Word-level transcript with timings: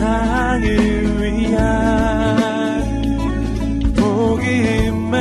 세상을 0.00 0.64
위한 1.20 2.80
복음의 3.94 5.20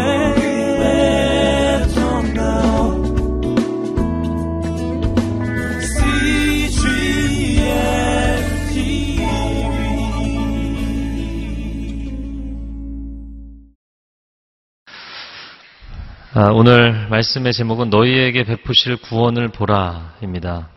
아, 16.35 16.51
오늘 16.53 17.09
말씀의 17.09 17.51
제목은 17.51 17.89
너희에게 17.89 18.45
베푸실 18.45 18.95
구원을 19.01 19.49
보라입니다. 19.49 20.69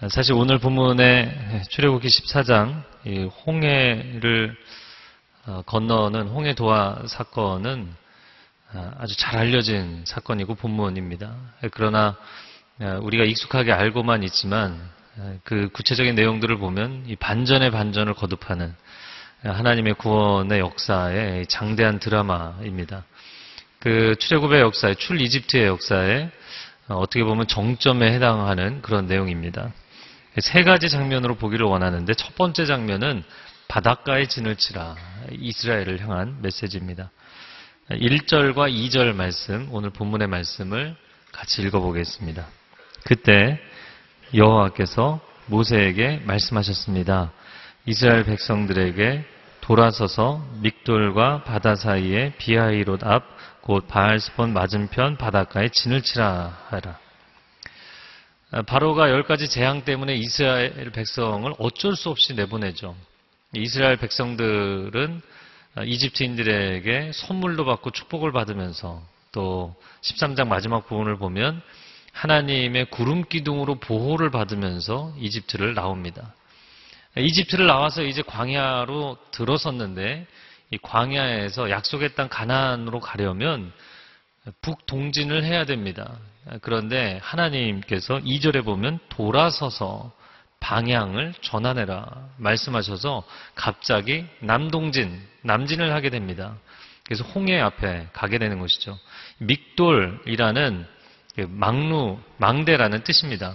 아, 0.00 0.08
사실 0.08 0.34
오늘 0.34 0.60
본문의 0.60 1.64
출애굽기 1.70 2.06
14장 2.06 2.86
이 2.97 2.97
홍해를 3.46 4.56
어, 5.46 5.62
건너는 5.66 6.28
홍해 6.28 6.54
도화 6.54 7.02
사건은 7.06 7.92
아, 8.72 8.92
아주 8.98 9.16
잘 9.16 9.38
알려진 9.38 10.04
사건이고 10.04 10.54
본문입니다. 10.56 11.34
그러나 11.72 12.16
아, 12.80 12.98
우리가 13.00 13.24
익숙하게 13.24 13.72
알고만 13.72 14.22
있지만 14.24 14.78
아, 15.18 15.34
그 15.44 15.70
구체적인 15.72 16.14
내용들을 16.14 16.58
보면 16.58 17.04
이 17.06 17.16
반전의 17.16 17.70
반전을 17.70 18.14
거듭하는 18.14 18.74
하나님의 19.42 19.94
구원의 19.94 20.58
역사의 20.60 21.46
장대한 21.46 21.98
드라마입니다. 21.98 23.04
그 23.78 24.16
출애굽의 24.18 24.60
역사에 24.60 24.94
출 24.94 25.20
이집트의 25.20 25.66
역사에 25.66 26.30
어, 26.88 26.96
어떻게 26.96 27.24
보면 27.24 27.46
정점에 27.46 28.12
해당하는 28.12 28.82
그런 28.82 29.06
내용입니다. 29.06 29.72
세 30.40 30.62
가지 30.62 30.88
장면으로 30.88 31.36
보기를 31.36 31.66
원하는데 31.66 32.12
첫 32.14 32.34
번째 32.36 32.66
장면은 32.66 33.24
바닷가에 33.66 34.26
진을 34.26 34.56
치라 34.56 34.94
이스라엘을 35.32 36.00
향한 36.00 36.38
메시지입니다. 36.42 37.10
1절과 37.90 38.72
2절 38.72 39.14
말씀 39.14 39.68
오늘 39.72 39.90
본문의 39.90 40.28
말씀을 40.28 40.96
같이 41.32 41.62
읽어보겠습니다. 41.62 42.46
그때 43.04 43.58
여호와께서 44.34 45.20
모세에게 45.46 46.22
말씀하셨습니다. 46.24 47.32
이스라엘 47.86 48.24
백성들에게 48.24 49.24
돌아서서 49.60 50.46
믹돌과 50.60 51.44
바다 51.44 51.74
사이에 51.74 52.34
비하이롯 52.38 53.04
앞 53.04 53.38
곧 53.68 53.86
바알스폰 53.86 54.54
맞은편 54.54 55.18
바닷가에 55.18 55.68
진을 55.68 56.00
치라 56.00 56.58
하라. 56.70 56.98
아, 58.50 58.62
바로가 58.62 59.10
열 59.10 59.24
가지 59.24 59.48
재앙 59.48 59.84
때문에 59.84 60.14
이스라엘 60.14 60.90
백성을 60.90 61.52
어쩔 61.58 61.94
수 61.96 62.08
없이 62.08 62.32
내보내죠. 62.32 62.96
이스라엘 63.52 63.96
백성들은 63.98 65.20
아, 65.74 65.82
이집트인들에게 65.84 67.12
선물도 67.12 67.66
받고 67.66 67.90
축복을 67.90 68.32
받으면서 68.32 69.02
또 69.32 69.76
13장 70.00 70.48
마지막 70.48 70.86
부분을 70.86 71.18
보면 71.18 71.60
하나님의 72.12 72.86
구름 72.86 73.24
기둥으로 73.24 73.80
보호를 73.80 74.30
받으면서 74.30 75.12
이집트를 75.18 75.74
나옵니다. 75.74 76.34
이집트를 77.18 77.66
나와서 77.66 78.02
이제 78.02 78.22
광야로 78.22 79.18
들어섰는데 79.30 80.26
이 80.70 80.78
광야에서 80.78 81.68
약속의 81.68 82.14
땅 82.14 82.28
가나안으로 82.30 83.00
가려면 83.00 83.72
북동진을 84.60 85.44
해야 85.44 85.64
됩니다. 85.64 86.18
그런데 86.62 87.18
하나님께서 87.22 88.18
2절에 88.18 88.64
보면 88.64 88.98
돌아서서 89.08 90.12
방향을 90.60 91.34
전환해라 91.40 92.30
말씀하셔서 92.36 93.24
갑자기 93.54 94.26
남동진, 94.40 95.20
남진을 95.42 95.92
하게 95.92 96.10
됩니다. 96.10 96.56
그래서 97.04 97.24
홍해 97.24 97.58
앞에 97.60 98.08
가게 98.12 98.38
되는 98.38 98.58
것이죠. 98.58 98.98
믹돌이라는 99.38 100.86
그 101.36 101.46
망루, 101.48 102.18
망대라는 102.38 103.04
뜻입니다. 103.04 103.54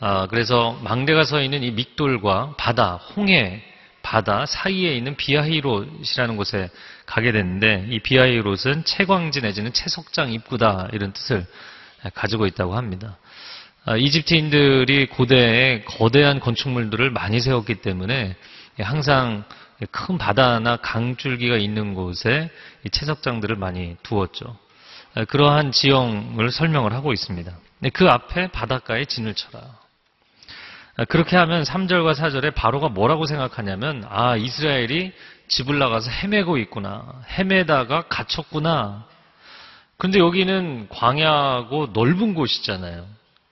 아, 0.00 0.26
그래서 0.28 0.78
망대가 0.82 1.24
서 1.24 1.42
있는 1.42 1.62
이 1.62 1.70
믹돌과 1.72 2.54
바다, 2.56 2.94
홍해, 2.94 3.62
바다 4.02 4.46
사이에 4.46 4.94
있는 4.94 5.16
비하히롯이라는 5.16 6.36
곳에 6.36 6.70
가게 7.06 7.32
됐는데 7.32 7.86
이 7.90 7.98
비하히롯은 8.00 8.84
채광지 8.84 9.40
내지는 9.40 9.72
채석장 9.72 10.32
입구다 10.32 10.88
이런 10.92 11.12
뜻을 11.12 11.46
가지고 12.14 12.46
있다고 12.46 12.76
합니다. 12.76 13.18
아, 13.84 13.96
이집트인들이 13.96 15.06
고대에 15.06 15.82
거대한 15.84 16.38
건축물들을 16.38 17.10
많이 17.10 17.40
세웠기 17.40 17.76
때문에 17.76 18.36
항상 18.78 19.44
큰 19.90 20.18
바다나 20.18 20.76
강줄기가 20.76 21.56
있는 21.56 21.94
곳에 21.94 22.50
채석장들을 22.90 23.56
많이 23.56 23.96
두었죠. 24.02 24.56
아, 25.14 25.24
그러한 25.24 25.72
지형을 25.72 26.50
설명을 26.50 26.92
하고 26.92 27.12
있습니다. 27.12 27.52
그 27.92 28.08
앞에 28.08 28.48
바닷가에 28.48 29.06
진을 29.06 29.34
쳐라. 29.34 29.79
아, 30.96 31.04
그렇게 31.04 31.36
하면 31.36 31.62
3절과 31.62 32.14
4절에 32.14 32.54
바로가 32.54 32.88
뭐라고 32.88 33.26
생각하냐면 33.26 34.04
아 34.08 34.36
이스라엘이 34.36 35.12
집을 35.48 35.78
나가서 35.78 36.10
헤매고 36.10 36.58
있구나. 36.58 37.22
헤매다가 37.38 38.02
갇혔구나. 38.02 39.06
근데 39.96 40.18
여기는 40.18 40.88
광야고 40.88 41.88
넓은 41.92 42.34
곳이잖아요. 42.34 43.06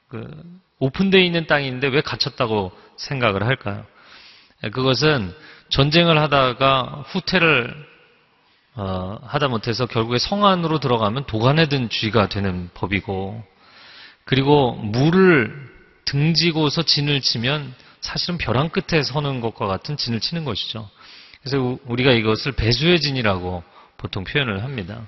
그 0.09 0.43
오픈되어 0.79 1.21
있는 1.21 1.47
땅인데 1.47 1.89
왜 1.89 2.01
갇혔다고 2.01 2.73
생각을 2.97 3.45
할까요? 3.45 3.85
아, 4.63 4.69
그것은 4.71 5.35
전쟁을 5.71 6.19
하다가 6.19 7.05
후퇴를 7.09 7.89
어, 8.77 9.19
하다 9.25 9.49
못해서 9.49 9.87
결국에 9.87 10.19
성 10.19 10.47
안으로 10.47 10.79
들어가면 10.79 11.27
도간에 11.27 11.67
든 11.69 11.89
쥐가 11.89 12.29
되는 12.29 12.71
법이고 12.75 13.45
그리고 14.25 14.75
물을 14.75 15.69
등지고서 16.09 16.83
진을 16.83 17.21
치면 17.21 17.75
사실은 18.01 18.39
벼랑 18.39 18.71
끝에 18.71 19.03
서는 19.03 19.41
것과 19.41 19.67
같은 19.67 19.97
진을 19.97 20.21
치는 20.21 20.45
것이죠. 20.45 20.89
그래서 21.43 21.79
우리가 21.85 22.13
이것을 22.13 22.53
배수의 22.53 23.01
진이라고 23.01 23.63
보통 23.99 24.25
표현을 24.25 24.65
합니다. 24.65 25.07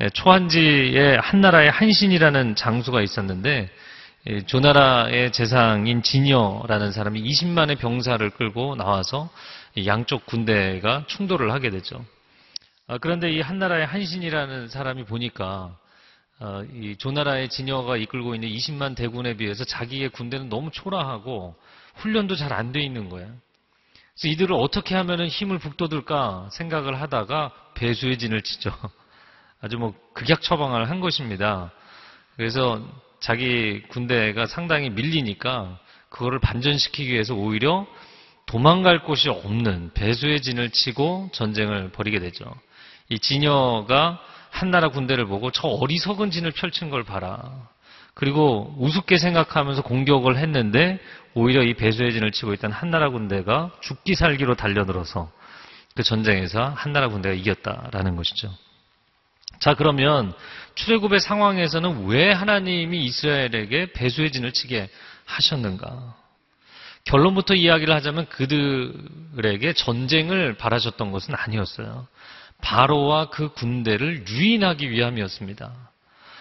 예, 0.00 0.08
초한지에 0.08 1.16
한나라의 1.20 1.70
한신이라는 1.70 2.56
장수가 2.56 3.02
있었는데 3.02 3.68
예, 4.26 4.40
조나라의 4.46 5.30
재상인 5.32 6.02
진여라는 6.02 6.92
사람이 6.92 7.22
20만의 7.22 7.78
병사를 7.78 8.28
끌고 8.30 8.76
나와서 8.76 9.28
양쪽 9.84 10.24
군대가 10.24 11.04
충돌을 11.06 11.52
하게 11.52 11.70
되죠. 11.70 12.04
아, 12.86 12.98
그런데 12.98 13.30
이 13.30 13.40
한나라의 13.40 13.86
한신이라는 13.86 14.68
사람이 14.68 15.04
보니까 15.04 15.44
어, 15.44 15.83
이 16.74 16.96
조나라의 16.98 17.48
진여가 17.48 17.96
이끌고 17.96 18.34
있는 18.34 18.48
20만 18.48 18.96
대군에 18.96 19.36
비해서 19.36 19.64
자기의 19.64 20.10
군대는 20.10 20.48
너무 20.48 20.70
초라하고 20.70 21.54
훈련도 21.96 22.36
잘 22.36 22.52
안 22.52 22.72
돼 22.72 22.80
있는 22.80 23.08
거예요. 23.08 23.28
그래서 24.14 24.32
이들을 24.32 24.54
어떻게 24.54 24.94
하면 24.94 25.26
힘을 25.26 25.58
북돋을까 25.58 26.48
생각을 26.52 27.00
하다가 27.00 27.52
배수의 27.74 28.18
진을 28.18 28.42
치죠. 28.42 28.72
아주 29.60 29.78
뭐 29.78 29.94
극약 30.12 30.42
처방을 30.42 30.90
한 30.90 31.00
것입니다. 31.00 31.72
그래서 32.36 32.82
자기 33.20 33.82
군대가 33.88 34.46
상당히 34.46 34.90
밀리니까 34.90 35.78
그거를 36.10 36.38
반전시키기 36.40 37.12
위해서 37.12 37.34
오히려 37.34 37.86
도망갈 38.46 39.04
곳이 39.04 39.28
없는 39.30 39.92
배수의 39.94 40.42
진을 40.42 40.70
치고 40.70 41.30
전쟁을 41.32 41.90
벌이게 41.92 42.20
되죠. 42.20 42.44
이 43.08 43.18
진여가 43.18 44.20
한나라 44.54 44.88
군대를 44.88 45.26
보고 45.26 45.50
저 45.50 45.66
어리석은 45.66 46.30
진을 46.30 46.52
펼친 46.52 46.88
걸 46.88 47.02
봐라. 47.02 47.68
그리고 48.14 48.72
우습게 48.78 49.18
생각하면서 49.18 49.82
공격을 49.82 50.36
했는데 50.36 51.00
오히려 51.34 51.64
이 51.64 51.74
배수의 51.74 52.12
진을 52.12 52.30
치고 52.30 52.54
있던 52.54 52.70
한나라 52.70 53.10
군대가 53.10 53.72
죽기 53.80 54.14
살기로 54.14 54.54
달려들어서 54.54 55.32
그 55.96 56.04
전쟁에서 56.04 56.72
한나라 56.76 57.08
군대가 57.08 57.34
이겼다라는 57.34 58.14
것이죠. 58.14 58.54
자 59.58 59.74
그러면 59.74 60.32
출애굽의 60.76 61.18
상황에서는 61.18 62.06
왜 62.06 62.30
하나님이 62.30 63.04
이스라엘에게 63.06 63.92
배수의 63.92 64.30
진을 64.30 64.52
치게 64.52 64.88
하셨는가? 65.24 66.14
결론부터 67.06 67.54
이야기를 67.54 67.92
하자면 67.92 68.28
그들에게 68.28 69.72
전쟁을 69.72 70.54
바라셨던 70.54 71.10
것은 71.10 71.34
아니었어요. 71.34 72.06
바로와 72.64 73.28
그 73.28 73.52
군대를 73.52 74.26
유인하기 74.26 74.90
위함이었습니다. 74.90 75.70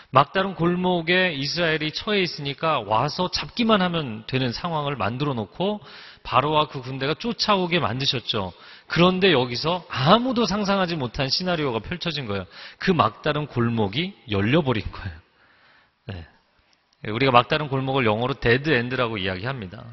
막다른 0.10 0.56
골목에 0.56 1.34
이스라엘이 1.34 1.92
처해 1.92 2.22
있으니까 2.22 2.80
와서 2.80 3.30
잡기만 3.30 3.82
하면 3.82 4.24
되는 4.28 4.54
상황을 4.54 4.96
만들어 4.96 5.34
놓고 5.34 5.82
바로와 6.24 6.68
그 6.70 6.82
군대가 6.82 7.14
쫓아오게 7.14 7.80
만드셨죠. 7.80 8.54
그런데 8.88 9.34
여기서 9.34 9.86
아무도 9.90 10.46
상상하지 10.46 10.96
못한 10.96 11.28
시나리오가 11.28 11.80
펼쳐진 11.80 12.26
거예요. 12.26 12.46
그 12.78 12.92
막다른 12.92 13.46
골목이 13.48 14.14
열려버린 14.32 14.90
거예요. 14.90 15.18
네. 16.06 16.28
우리가 17.10 17.32
막다른 17.32 17.68
골목을 17.68 18.06
영어로 18.06 18.36
dead 18.36 18.70
end라고 18.70 19.18
이야기합니다. 19.18 19.84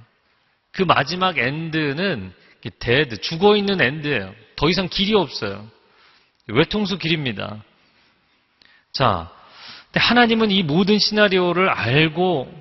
그 0.70 0.82
마지막 0.82 1.38
end는 1.38 2.32
dead, 2.78 3.20
죽어 3.20 3.56
있는 3.56 3.80
end예요. 3.81 4.32
더 4.54 4.68
이상 4.68 4.88
길이 4.88 5.14
없어요. 5.14 5.66
외통수 6.50 6.99
길입니다. 6.99 7.62
자, 8.93 9.31
하나님은 9.94 10.50
이 10.50 10.62
모든 10.62 10.99
시나리오를 10.99 11.69
알고 11.69 12.52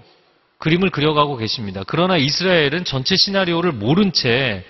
그림을 0.57 0.89
그려가고 0.89 1.37
계십니다. 1.37 1.83
그러나 1.87 2.17
이스라엘은 2.17 2.83
전체 2.85 3.15
시나리오를 3.15 3.71
모른 3.71 4.11
채 4.11 4.65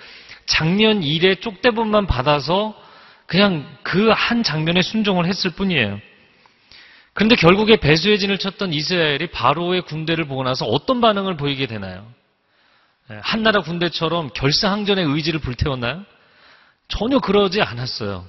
장면 0.45 1.03
일의 1.03 1.37
쪽대본만 1.37 2.07
받아서 2.07 2.75
그냥 3.25 3.65
그 3.83 4.11
한 4.11 4.43
장면에 4.43 4.81
순종을 4.81 5.25
했을 5.25 5.51
뿐이에요. 5.51 5.99
그런데 7.13 7.35
결국에 7.35 7.77
배수의 7.77 8.19
진을 8.19 8.37
쳤던 8.37 8.73
이스라엘이 8.73 9.27
바로의 9.27 9.81
군대를 9.83 10.25
보고 10.25 10.43
나서 10.43 10.65
어떤 10.65 11.01
반응을 11.01 11.37
보이게 11.37 11.67
되나요? 11.67 12.07
예, 13.11 13.19
한나라 13.21 13.61
군대처럼 13.61 14.29
결사항전의 14.33 15.05
의지를 15.05 15.39
불태웠나요? 15.39 16.05
전혀 16.87 17.19
그러지 17.19 17.61
않았어요. 17.61 18.25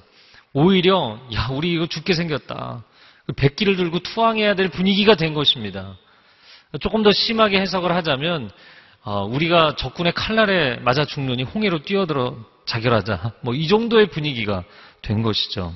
오히려 0.53 1.19
야 1.33 1.47
우리 1.51 1.73
이거 1.73 1.85
죽게 1.87 2.13
생겼다. 2.13 2.83
그 3.25 3.33
백기를 3.33 3.75
들고 3.75 3.99
투항해야 3.99 4.55
될 4.55 4.69
분위기가 4.69 5.15
된 5.15 5.33
것입니다. 5.33 5.95
조금 6.79 7.03
더 7.03 7.11
심하게 7.11 7.59
해석을 7.61 7.93
하자면 7.95 8.49
어, 9.03 9.23
우리가 9.25 9.75
적군의 9.77 10.13
칼날에 10.13 10.77
맞아 10.77 11.05
죽느니 11.05 11.43
홍해로 11.43 11.83
뛰어들어 11.83 12.37
자결하자. 12.65 13.33
뭐 13.41 13.55
이 13.55 13.67
정도의 13.67 14.09
분위기가 14.09 14.63
된 15.01 15.21
것이죠. 15.21 15.73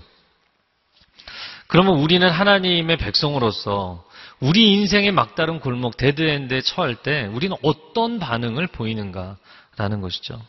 그러면 1.68 1.95
우리는 1.98 2.30
하나님의 2.30 2.98
백성으로서 2.98 4.06
우리 4.39 4.74
인생의 4.74 5.12
막다른 5.12 5.60
골목 5.60 5.98
dead 5.98 6.30
end에 6.30 6.62
처할 6.62 6.95
때 6.95 7.25
우리는 7.33 7.56
어떤 7.63 8.19
반응을 8.19 8.68
보이는가라는 8.68 10.01
것이죠. 10.01 10.39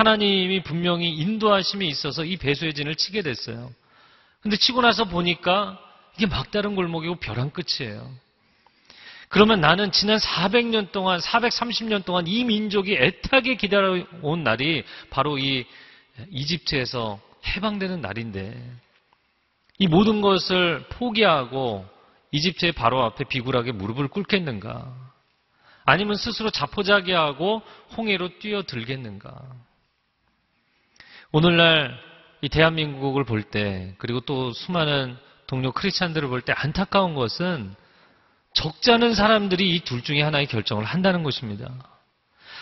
하나님이 0.00 0.62
분명히 0.62 1.10
인도하심이 1.10 1.86
있어서 1.86 2.24
이 2.24 2.38
배수의 2.38 2.72
진을 2.72 2.94
치게 2.94 3.20
됐어요. 3.20 3.70
근데 4.40 4.56
치고 4.56 4.80
나서 4.80 5.04
보니까 5.04 5.78
이게 6.16 6.26
막다른 6.26 6.74
골목이고 6.74 7.16
벼랑 7.16 7.50
끝이에요. 7.50 8.10
그러면 9.28 9.60
나는 9.60 9.92
지난 9.92 10.16
400년 10.16 10.90
동안, 10.90 11.20
430년 11.20 12.06
동안 12.06 12.26
이 12.26 12.44
민족이 12.44 12.94
애타게 12.94 13.56
기다려온 13.56 14.42
날이 14.42 14.84
바로 15.10 15.36
이 15.36 15.66
이집트에서 16.30 17.20
해방되는 17.48 18.00
날인데 18.00 18.58
이 19.80 19.86
모든 19.86 20.22
것을 20.22 20.82
포기하고 20.88 21.86
이집트의 22.32 22.72
바로 22.72 23.04
앞에 23.04 23.24
비굴하게 23.24 23.72
무릎을 23.72 24.08
꿇겠는가? 24.08 24.94
아니면 25.84 26.16
스스로 26.16 26.48
자포자기하고 26.48 27.60
홍해로 27.98 28.38
뛰어들겠는가? 28.38 29.69
오늘날 31.32 31.96
이 32.40 32.48
대한민국을 32.48 33.24
볼 33.24 33.42
때, 33.42 33.94
그리고 33.98 34.20
또 34.20 34.52
수많은 34.52 35.16
동료 35.46 35.72
크리스찬들을 35.72 36.28
볼 36.28 36.42
때 36.42 36.52
안타까운 36.56 37.14
것은 37.14 37.74
적잖은 38.54 39.14
사람들이 39.14 39.74
이 39.76 39.80
둘 39.80 40.02
중에 40.02 40.22
하나의 40.22 40.46
결정을 40.46 40.84
한다는 40.84 41.22
것입니다. 41.22 41.72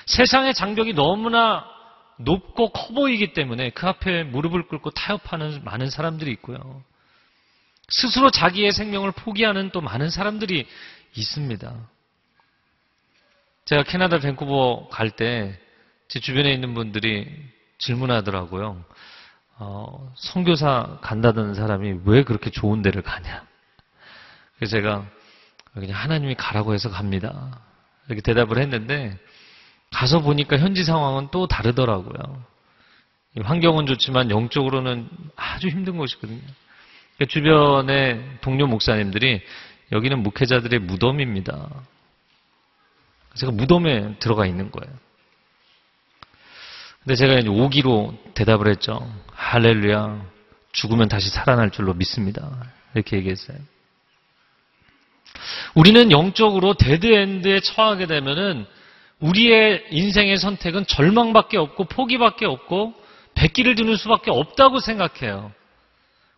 세상의 0.06 0.54
장벽이 0.54 0.94
너무나 0.94 1.64
높고 2.18 2.70
커 2.70 2.92
보이기 2.94 3.32
때문에 3.32 3.70
그 3.70 3.86
앞에 3.86 4.24
무릎을 4.24 4.66
꿇고 4.68 4.90
타협하는 4.90 5.62
많은 5.64 5.88
사람들이 5.90 6.30
있고요. 6.32 6.82
스스로 7.88 8.30
자기의 8.30 8.72
생명을 8.72 9.12
포기하는 9.12 9.70
또 9.70 9.80
많은 9.80 10.10
사람들이 10.10 10.66
있습니다. 11.14 11.88
제가 13.66 13.82
캐나다 13.84 14.18
밴쿠버 14.18 14.88
갈 14.90 15.10
때 15.10 15.58
제 16.08 16.20
주변에 16.20 16.52
있는 16.54 16.72
분들이 16.72 17.26
질문하더라고요. 17.78 18.84
어, 19.60 20.12
선교사 20.16 20.98
간다던 21.00 21.54
사람이 21.54 22.00
왜 22.04 22.22
그렇게 22.22 22.50
좋은 22.50 22.82
데를 22.82 23.02
가냐? 23.02 23.44
그래서 24.56 24.76
제가 24.76 25.04
그냥 25.74 25.96
하나님이 25.96 26.34
가라고 26.34 26.74
해서 26.74 26.90
갑니다. 26.90 27.60
이렇게 28.06 28.22
대답을 28.22 28.58
했는데 28.58 29.18
가서 29.90 30.20
보니까 30.20 30.58
현지 30.58 30.84
상황은 30.84 31.28
또 31.30 31.46
다르더라고요. 31.46 32.42
환경은 33.42 33.86
좋지만 33.86 34.30
영적으로는 34.30 35.08
아주 35.36 35.68
힘든 35.68 35.96
곳이거든요. 35.96 36.40
주변의 37.28 38.38
동료 38.40 38.66
목사님들이 38.66 39.42
여기는 39.92 40.22
목회자들의 40.22 40.80
무덤입니다. 40.80 41.68
제가 43.34 43.52
무덤에 43.52 44.18
들어가 44.18 44.46
있는 44.46 44.70
거예요. 44.70 44.92
근데 47.08 47.16
제가 47.16 47.38
이제 47.38 47.48
오기로 47.48 48.12
대답을 48.34 48.68
했죠. 48.68 49.10
할렐루야. 49.32 50.26
죽으면 50.72 51.08
다시 51.08 51.30
살아날 51.30 51.70
줄로 51.70 51.94
믿습니다. 51.94 52.50
이렇게 52.92 53.16
얘기했어요. 53.16 53.56
우리는 55.74 56.10
영적으로 56.10 56.74
dead 56.74 57.17
end에 57.17 57.60
처하게 57.60 58.08
되면은 58.08 58.66
우리의 59.20 59.86
인생의 59.90 60.36
선택은 60.36 60.84
절망밖에 60.84 61.56
없고 61.56 61.84
포기밖에 61.84 62.44
없고 62.44 62.92
백기를 63.36 63.74
드는 63.74 63.96
수밖에 63.96 64.30
없다고 64.30 64.78
생각해요. 64.78 65.50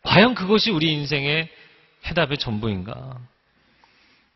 과연 0.05 0.37
그것이 0.37 0.70
우리 0.70 0.93
인생의 0.93 1.49
해답의 2.06 2.38
전부인가? 2.38 3.19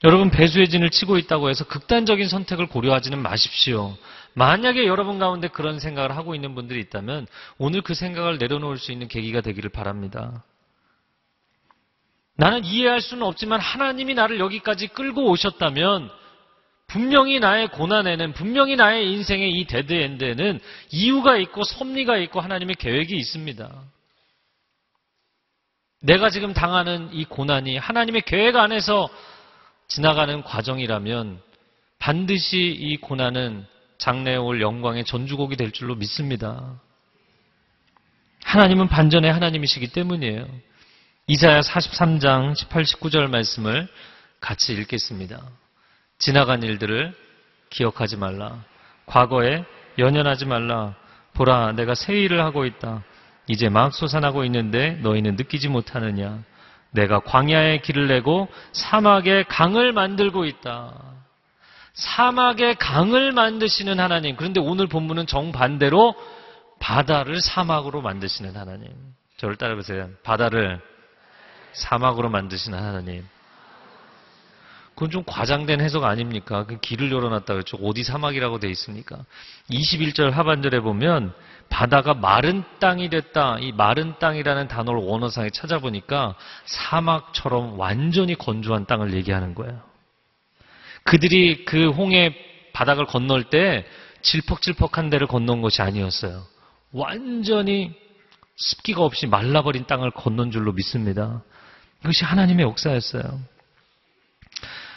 여러분 0.04 0.30
배수의 0.30 0.68
진을 0.68 0.90
치고 0.90 1.16
있다고 1.16 1.48
해서 1.48 1.64
극단적인 1.64 2.28
선택을 2.28 2.66
고려하지는 2.66 3.18
마십시오. 3.20 3.96
만약에 4.34 4.86
여러분 4.86 5.18
가운데 5.18 5.48
그런 5.48 5.80
생각을 5.80 6.14
하고 6.14 6.34
있는 6.34 6.54
분들이 6.54 6.78
있다면 6.80 7.26
오늘 7.56 7.80
그 7.80 7.94
생각을 7.94 8.36
내려놓을 8.36 8.76
수 8.76 8.92
있는 8.92 9.08
계기가 9.08 9.40
되기를 9.40 9.70
바랍니다. 9.70 10.44
나는 12.36 12.64
이해할 12.64 13.00
수는 13.00 13.22
없지만 13.22 13.60
하나님이 13.60 14.12
나를 14.12 14.40
여기까지 14.40 14.88
끌고 14.88 15.30
오셨다면 15.30 16.10
분명히 16.86 17.40
나의 17.40 17.68
고난에는 17.68 18.34
분명히 18.34 18.76
나의 18.76 19.10
인생의 19.10 19.52
이 19.52 19.64
dead 19.64 19.96
end에는 19.96 20.60
이유가 20.90 21.38
있고 21.38 21.64
섭리가 21.64 22.18
있고 22.18 22.40
하나님의 22.40 22.74
계획이 22.74 23.16
있습니다. 23.16 23.70
내가 26.02 26.28
지금 26.28 26.52
당하는 26.52 27.08
이 27.12 27.24
고난이 27.24 27.78
하나님의 27.78 28.22
계획 28.26 28.56
안에서 28.56 29.08
지나가는 29.88 30.42
과정이라면 30.42 31.40
반드시 31.98 32.58
이 32.58 32.96
고난은 32.96 33.66
장래에 33.98 34.36
올 34.36 34.60
영광의 34.60 35.05
전주곡이 35.05 35.56
될 35.56 35.70
줄로 35.72 35.94
믿습니다. 35.94 36.81
하나님은 38.44 38.88
반전의 38.88 39.32
하나님이시기 39.32 39.88
때문이에요. 39.88 40.46
이사야 41.26 41.60
43장 41.60 42.55
18, 42.55 42.82
19절 42.82 43.29
말씀을 43.31 43.88
같이 44.41 44.74
읽겠습니다. 44.74 45.41
지나간 46.19 46.62
일들을 46.62 47.14
기억하지 47.70 48.17
말라. 48.17 48.62
과거에 49.06 49.64
연연하지 49.98 50.44
말라. 50.44 50.94
보라, 51.32 51.72
내가 51.72 51.94
새 51.94 52.14
일을 52.14 52.43
하고 52.43 52.64
있다. 52.67 53.03
이제 53.48 53.69
막 53.69 53.93
솟아나고 53.93 54.44
있는데 54.44 54.93
너희는 55.03 55.36
느끼지 55.36 55.69
못하느냐. 55.69 56.43
내가 56.94 57.20
광야에 57.20 57.79
길을 57.79 58.06
내고 58.06 58.48
사막에 58.72 59.43
강을 59.44 59.93
만들고 59.93 60.44
있다. 60.44 60.94
사막에 61.93 62.74
강을 62.74 63.32
만드시는 63.32 63.98
하나님. 64.01 64.36
그런데 64.36 64.60
오늘 64.60 64.86
본문은 64.86 65.27
정반대로 65.27 66.15
바다를 66.79 67.41
사막으로 67.41 68.01
만드시는 68.01 68.56
하나님. 68.56 68.91
저를 69.39 69.56
따라보세요. 69.56 70.08
바다를 70.22 70.81
사막으로 71.72 72.31
만드시는 72.31 72.79
하나님. 72.79 73.27
그건 74.94 75.10
좀 75.10 75.24
과장된 75.27 75.81
해석 75.81 76.05
아닙니까? 76.05 76.65
그 76.67 76.79
길을 76.79 77.10
열어놨다 77.10 77.53
그랬죠. 77.53 77.77
어디 77.79 78.05
사막이라고 78.05 78.60
돼 78.60 78.70
있습니까? 78.70 79.24
21절 79.70 80.31
하반절에 80.31 80.81
보면 80.81 81.32
바다가 81.69 82.15
마른 82.15 82.63
땅이 82.79 83.08
됐다. 83.08 83.58
이 83.60 83.72
마른 83.72 84.15
땅이라는 84.20 84.69
단어를 84.69 85.01
원어상에 85.01 85.51
찾아보니까 85.51 86.36
사막처럼 86.67 87.79
완전히 87.79 88.36
건조한 88.36 88.86
땅을 88.86 89.15
얘기하는 89.15 89.55
거예요. 89.55 89.82
그들이 91.03 91.65
그 91.65 91.91
홍해 91.91 92.34
바닥을 92.72 93.06
건널 93.06 93.44
때 93.44 93.84
질퍽질퍽한 94.22 95.10
데를 95.10 95.27
건넌 95.27 95.60
것이 95.60 95.82
아니었어요. 95.82 96.44
완전히 96.93 97.93
습기가 98.56 99.03
없이 99.03 99.27
말라버린 99.27 99.86
땅을 99.86 100.13
건넌 100.13 100.53
줄로 100.53 100.72
믿습니다. 100.72 101.43
이것이 102.03 102.24
하나님의 102.24 102.65
역사였어요. 102.65 103.54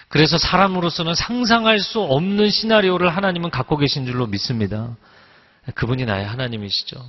그래서 0.09 0.37
사람으로서는 0.37 1.15
상상할 1.15 1.79
수 1.79 1.99
없는 2.01 2.49
시나리오를 2.49 3.09
하나님은 3.09 3.49
갖고 3.49 3.77
계신 3.77 4.05
줄로 4.05 4.25
믿습니다. 4.27 4.95
그분이 5.75 6.05
나의 6.05 6.25
하나님이시죠. 6.25 7.03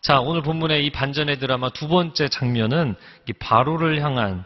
자, 0.00 0.20
오늘 0.20 0.42
본문의 0.42 0.84
이 0.84 0.90
반전의 0.90 1.38
드라마 1.38 1.70
두 1.70 1.88
번째 1.88 2.28
장면은 2.28 2.94
이 3.28 3.32
바로를 3.32 4.02
향한 4.02 4.44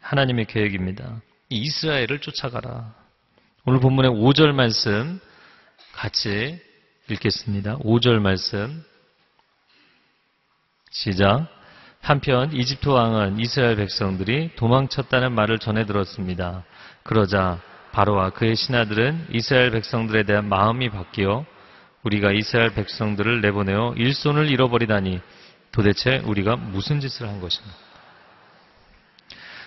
하나님의 0.00 0.44
계획입니다. 0.44 1.20
이 1.48 1.56
이스라엘을 1.56 2.20
쫓아가라. 2.20 2.94
오늘 3.64 3.80
본문의 3.80 4.10
5절 4.10 4.52
말씀 4.52 5.20
같이 5.92 6.60
읽겠습니다. 7.08 7.78
5절 7.78 8.20
말씀. 8.20 8.84
시작. 10.90 11.48
한편 12.00 12.52
이집트 12.52 12.88
왕은 12.88 13.40
이스라엘 13.40 13.76
백성들이 13.76 14.52
도망쳤다는 14.56 15.32
말을 15.32 15.58
전해 15.58 15.86
들었습니다. 15.86 16.64
그러자 17.02 17.60
바로와 17.92 18.30
그의 18.30 18.56
신하들은 18.56 19.28
이스라엘 19.30 19.70
백성들에 19.70 20.24
대한 20.24 20.48
마음이 20.48 20.90
바뀌어 20.90 21.44
우리가 22.02 22.32
이스라엘 22.32 22.72
백성들을 22.74 23.40
내보내어 23.40 23.94
일손을 23.96 24.48
잃어버리다니 24.50 25.20
도대체 25.72 26.18
우리가 26.24 26.56
무슨 26.56 27.00
짓을 27.00 27.28
한 27.28 27.40
것인가? 27.40 27.70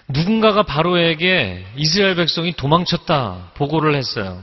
누군가가 0.08 0.64
바로에게 0.64 1.66
이스라엘 1.78 2.16
백성이 2.16 2.54
도망쳤다 2.54 3.52
보고를 3.56 3.96
했어요. 3.96 4.42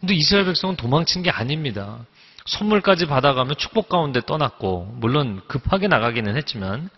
근데 0.00 0.14
이스라엘 0.14 0.46
백성은 0.46 0.76
도망친 0.76 1.22
게 1.22 1.30
아닙니다. 1.30 1.98
선물까지 2.46 3.06
받아가며 3.06 3.54
축복 3.54 3.88
가운데 3.88 4.20
떠났고, 4.20 4.96
물론 4.98 5.40
급하게 5.48 5.88
나가기는 5.88 6.36
했지만, 6.36 6.90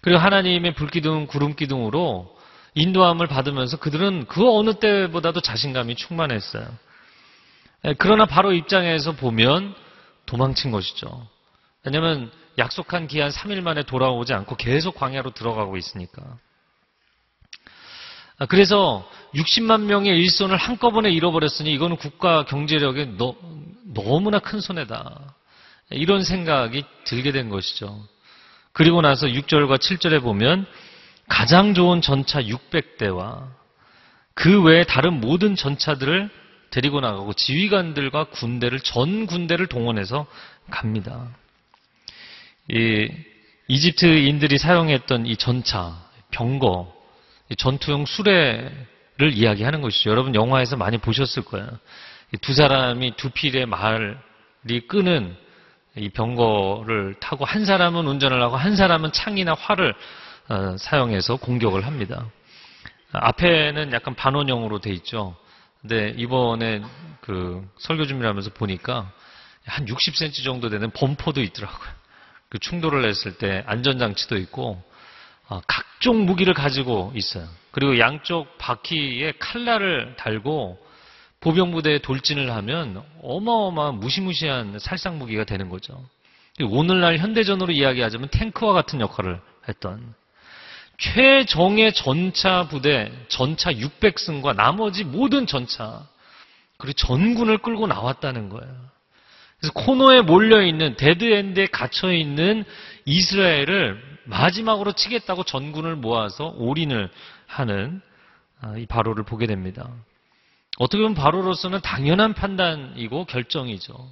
그리고 0.00 0.18
하나님의 0.18 0.74
불기둥, 0.74 1.26
구름기둥으로 1.28 2.36
인도함을 2.74 3.26
받으면서 3.26 3.76
그들은 3.76 4.26
그 4.26 4.48
어느 4.48 4.74
때보다도 4.74 5.40
자신감이 5.40 5.94
충만했어요. 5.96 6.66
예, 7.84 7.94
그러나 7.98 8.26
바로 8.26 8.52
입장에서 8.52 9.12
보면 9.12 9.74
도망친 10.26 10.70
것이죠. 10.70 11.28
왜냐하면 11.84 12.30
약속한 12.58 13.06
기한 13.06 13.30
3일 13.30 13.60
만에 13.60 13.82
돌아오지 13.82 14.32
않고 14.32 14.56
계속 14.56 14.94
광야로 14.94 15.32
들어가고 15.32 15.76
있으니까. 15.76 16.22
아, 18.38 18.46
그래서 18.46 19.08
60만 19.34 19.82
명의 19.82 20.18
일손을 20.18 20.56
한꺼번에 20.56 21.10
잃어버렸으니 21.10 21.72
이거는 21.72 21.96
국가 21.96 22.44
경제력에 22.44 23.16
너, 23.16 23.36
너무나 23.84 24.38
큰 24.38 24.60
손해다. 24.60 25.34
이런 25.90 26.22
생각이 26.22 26.84
들게 27.04 27.32
된 27.32 27.48
것이죠. 27.48 28.02
그리고 28.72 29.02
나서 29.02 29.26
6절과 29.26 29.78
7절에 29.78 30.22
보면 30.22 30.66
가장 31.28 31.74
좋은 31.74 32.00
전차 32.00 32.42
600대와 32.42 33.48
그 34.34 34.62
외에 34.62 34.84
다른 34.84 35.20
모든 35.20 35.56
전차들을 35.56 36.30
데리고 36.70 37.00
나가고 37.00 37.34
지휘관들과 37.34 38.24
군대를 38.24 38.80
전 38.80 39.26
군대를 39.26 39.66
동원해서 39.66 40.26
갑니다. 40.70 41.28
이 42.70 43.08
이집트인들이 43.68 44.58
사용했던 44.58 45.26
이 45.26 45.36
전차, 45.36 45.96
병거, 46.30 46.92
전투용 47.58 48.06
수레를 48.06 49.32
이야기하는 49.32 49.82
것이죠. 49.82 50.10
여러분 50.10 50.34
영화에서 50.34 50.76
많이 50.76 50.98
보셨을 50.98 51.44
거예요. 51.44 51.68
두 52.40 52.54
사람이 52.54 53.16
두 53.16 53.30
필의 53.30 53.66
말이 53.66 54.16
끄는 54.88 55.36
이 55.96 56.08
병거를 56.08 57.16
타고 57.20 57.44
한 57.44 57.66
사람은 57.66 58.06
운전을 58.06 58.40
하고 58.42 58.56
한 58.56 58.76
사람은 58.76 59.12
창이나 59.12 59.52
활을 59.54 59.90
어, 59.90 59.94
사용해서 60.78 61.36
공격을 61.36 61.86
합니다. 61.86 62.26
앞에는 63.12 63.92
약간 63.92 64.14
반원형으로 64.14 64.80
돼 64.80 64.90
있죠. 64.90 65.36
근데 65.80 66.14
이번에 66.16 66.82
그 67.20 67.68
설교 67.78 68.06
준비를 68.06 68.28
하면서 68.28 68.50
보니까 68.50 69.10
한 69.64 69.86
60cm 69.86 70.44
정도 70.44 70.68
되는 70.68 70.90
범퍼도 70.90 71.42
있더라고요. 71.42 71.90
그 72.48 72.58
충돌을 72.58 73.08
했을 73.08 73.38
때 73.38 73.64
안전장치도 73.66 74.36
있고 74.38 74.82
어, 75.48 75.60
각종 75.66 76.24
무기를 76.24 76.54
가지고 76.54 77.12
있어요. 77.14 77.48
그리고 77.70 77.98
양쪽 77.98 78.58
바퀴에 78.58 79.32
칼날을 79.38 80.16
달고 80.16 80.78
보병부대에 81.40 81.98
돌진을 81.98 82.52
하면 82.52 83.02
어마어마한 83.22 83.96
무시무시한 83.96 84.78
살상 84.78 85.18
무기가 85.18 85.44
되는 85.44 85.68
거죠. 85.68 86.02
오늘날 86.62 87.18
현대전으로 87.18 87.72
이야기하자면 87.72 88.28
탱크와 88.28 88.72
같은 88.72 89.00
역할을 89.00 89.40
했던 89.68 90.14
최정예 91.02 91.90
전차 91.90 92.68
부대, 92.68 93.12
전차 93.26 93.72
600승과 93.72 94.54
나머지 94.54 95.02
모든 95.02 95.46
전차, 95.48 96.06
그리고 96.78 96.92
전군을 96.92 97.58
끌고 97.58 97.88
나왔다는 97.88 98.48
거예요. 98.48 98.72
그래서 99.58 99.72
코너에 99.74 100.22
몰려있는, 100.22 100.96
dead 100.96 101.31
end에 101.31 101.66
갇혀있는 101.66 102.64
이스라엘을 103.04 104.00
마지막으로 104.24 104.92
치겠다고 104.92 105.42
전군을 105.42 105.96
모아서 105.96 106.54
올인을 106.56 107.10
하는 107.46 108.00
아, 108.60 108.76
이 108.76 108.86
바로를 108.86 109.24
보게 109.24 109.46
됩니다. 109.48 109.90
어떻게 110.78 111.02
보면 111.02 111.14
바로로서는 111.14 111.80
당연한 111.80 112.32
판단이고 112.32 113.24
결정이죠. 113.24 114.08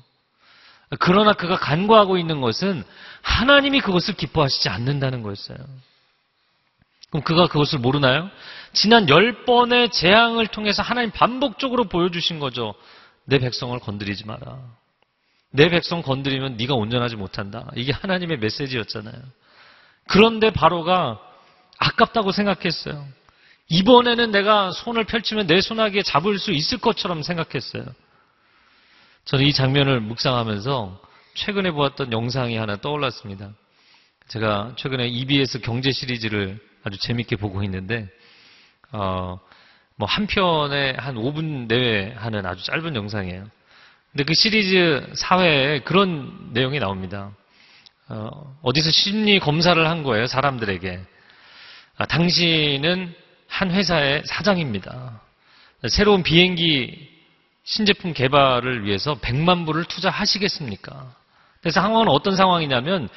그러나 0.99 1.35
그가 1.35 1.57
간과하고 1.57 2.19
있는 2.19 2.41
것은 2.41 2.83
하나님이 3.23 3.81
그것을 3.81 4.15
기뻐하시지 4.15 4.69
않는다는 4.69 5.23
거였어요. 5.23 5.57
그럼 7.11 7.23
그가 7.25 7.49
그것을 7.49 7.79
모르나요? 7.79 8.31
지난 8.73 9.09
열 9.09 9.45
번의 9.45 9.91
재앙을 9.91 10.47
통해서 10.47 10.83
하나님 10.83 11.11
반복적으로 11.11 11.85
보여주신 11.85 12.39
거죠. 12.39 12.75
내 13.25 13.39
백성을 13.39 13.79
건드리지 13.79 14.27
마라. 14.27 14.59
내 15.51 15.69
백성 15.69 16.03
건드리면 16.03 16.57
네가 16.57 16.75
온전하지 16.75 17.17
못한다. 17.17 17.69
이게 17.75 17.93
하나님의 17.93 18.39
메시지였잖아요. 18.39 19.15
그런데 20.07 20.51
바로가 20.51 21.21
아깝다고 21.79 22.31
생각했어요. 22.31 23.07
이번에는 23.69 24.31
내가 24.31 24.73
손을 24.73 25.05
펼치면 25.05 25.47
내 25.47 25.61
손아귀에 25.61 26.03
잡을 26.03 26.39
수 26.39 26.53
있을 26.53 26.79
것처럼 26.79 27.23
생각했어요. 27.23 27.85
저는 29.25 29.45
이 29.47 29.53
장면을 29.53 30.01
묵상하면서 30.01 31.01
최근에 31.35 31.71
보았던 31.73 32.13
영상이 32.13 32.57
하나 32.57 32.77
떠올랐습니다. 32.77 33.51
제가 34.29 34.75
최근에 34.77 35.09
EBS 35.09 35.61
경제 35.61 35.93
시리즈를 35.93 36.61
아주 36.85 36.99
재밌게 36.99 37.37
보고 37.37 37.63
있는데, 37.63 38.09
어, 38.93 39.39
뭐, 39.97 40.09
한 40.09 40.27
편에 40.27 40.95
한 40.99 41.17
5분 41.17 41.69
내외 41.69 42.13
하는 42.17 42.47
아주 42.47 42.65
짧은 42.65 42.97
영상이에요. 42.97 43.47
근데 44.13 44.25
그 44.25 44.35
시리즈 44.35 45.09
사회에 45.15 45.81
그런 45.81 46.51
내용이 46.53 46.79
나옵니다. 46.79 47.31
어, 48.09 48.57
어디서 48.63 48.91
심리 48.91 49.39
검사를 49.39 49.89
한 49.89 50.03
거예요, 50.03 50.27
사람들에게. 50.27 51.01
아, 51.97 52.07
당신은 52.07 53.15
한 53.47 53.71
회사의 53.71 54.23
사장입니다. 54.27 55.21
새로운 55.89 56.23
비행기 56.23 57.09
신제품 57.65 58.15
개발을 58.15 58.85
위해서 58.85 59.15
100만 59.21 59.67
불을 59.67 59.85
투자하시겠습니까? 59.85 61.15
그래서 61.61 61.81
상황은 61.81 62.09
어떤 62.09 62.37
상황이냐면 62.37 63.09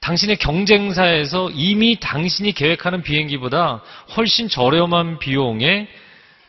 당신의 0.00 0.36
경쟁사에서 0.38 1.50
이미 1.50 2.00
당신이 2.00 2.52
계획하는 2.52 3.02
비행기보다 3.02 3.82
훨씬 4.16 4.48
저렴한 4.48 5.18
비용에 5.18 5.88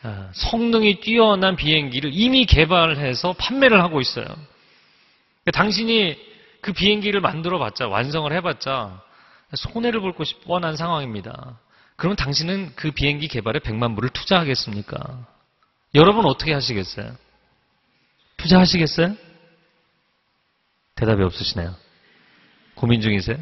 아, 0.04 0.30
성능이 0.32 1.00
뛰어난 1.00 1.54
비행기를 1.54 2.10
이미 2.12 2.44
개발해서 2.44 3.34
판매를 3.34 3.82
하고 3.82 4.00
있어요. 4.00 4.24
그러니까 4.24 5.50
당신이 5.52 6.16
그 6.60 6.72
비행기를 6.72 7.20
만들어 7.20 7.58
봤자, 7.58 7.88
완성을 7.88 8.32
해봤자 8.32 9.00
손해를 9.54 10.00
볼 10.00 10.14
것이 10.14 10.34
뻔한 10.40 10.76
상황입니다. 10.76 11.58
그럼 11.96 12.16
당신은 12.16 12.72
그 12.74 12.90
비행기 12.90 13.28
개발에 13.28 13.60
100만 13.60 13.94
불을 13.94 14.08
투자하겠습니까? 14.10 15.26
여러분 15.94 16.24
어떻게 16.24 16.52
하시겠어요? 16.52 17.14
투자하시겠어요? 18.38 19.14
대답이 20.96 21.22
없으시네요. 21.22 21.76
고민 22.74 23.00
중이세요? 23.00 23.36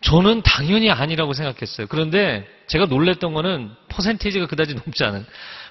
저는 0.00 0.42
당연히 0.42 0.90
아니라고 0.90 1.34
생각했어요. 1.34 1.86
그런데 1.88 2.48
제가 2.66 2.86
놀랬던 2.86 3.34
거는 3.34 3.70
퍼센테이지가 3.88 4.46
그다지 4.46 4.74
높지 4.74 5.04
않은 5.04 5.26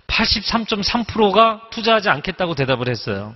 83.3%가 0.07 1.69
투자하지 1.71 2.09
않겠다고 2.09 2.55
대답을 2.55 2.89
했어요. 2.89 3.35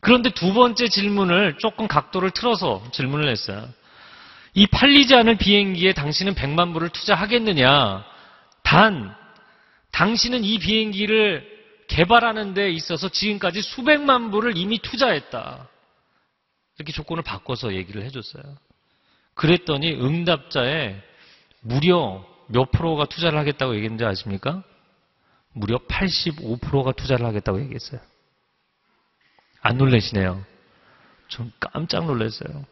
그런데 0.00 0.30
두 0.30 0.52
번째 0.52 0.88
질문을 0.88 1.58
조금 1.58 1.88
각도를 1.88 2.30
틀어서 2.30 2.82
질문을 2.92 3.28
했어요. 3.30 3.68
이 4.52 4.66
팔리지 4.66 5.14
않을 5.14 5.36
비행기에 5.36 5.94
당신은 5.94 6.34
100만 6.34 6.72
불을 6.72 6.90
투자하겠느냐? 6.90 8.04
단, 8.62 9.14
당신은 9.92 10.44
이 10.44 10.58
비행기를 10.58 11.54
개발하는 11.88 12.54
데 12.54 12.70
있어서 12.70 13.08
지금까지 13.08 13.62
수백만 13.62 14.30
불을 14.30 14.56
이미 14.56 14.78
투자했다. 14.78 15.68
이렇게 16.78 16.92
조건을 16.92 17.22
바꿔서 17.22 17.74
얘기를 17.74 18.02
해줬어요. 18.04 18.42
그랬더니 19.34 19.92
응답자에 19.92 21.00
무려 21.60 22.24
몇 22.48 22.70
프로가 22.70 23.06
투자를 23.06 23.38
하겠다고 23.38 23.74
얘기했는지 23.74 24.04
아십니까? 24.04 24.62
무려 25.52 25.78
85%가 25.78 26.92
투자를 26.92 27.26
하겠다고 27.26 27.60
얘기했어요. 27.62 28.00
안 29.60 29.78
놀라시네요. 29.78 30.44
좀 31.28 31.50
깜짝 31.58 32.06
놀랐어요. 32.06 32.64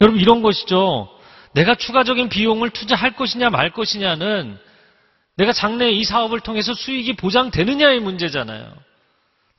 여러분 0.00 0.20
이런 0.20 0.42
것이죠. 0.42 1.08
내가 1.54 1.74
추가적인 1.74 2.28
비용을 2.28 2.70
투자할 2.70 3.16
것이냐 3.16 3.50
말 3.50 3.72
것이냐는 3.72 4.58
내가 5.36 5.52
장래 5.52 5.90
이 5.90 6.04
사업을 6.04 6.40
통해서 6.40 6.74
수익이 6.74 7.14
보장되느냐의 7.16 8.00
문제잖아요. 8.00 8.74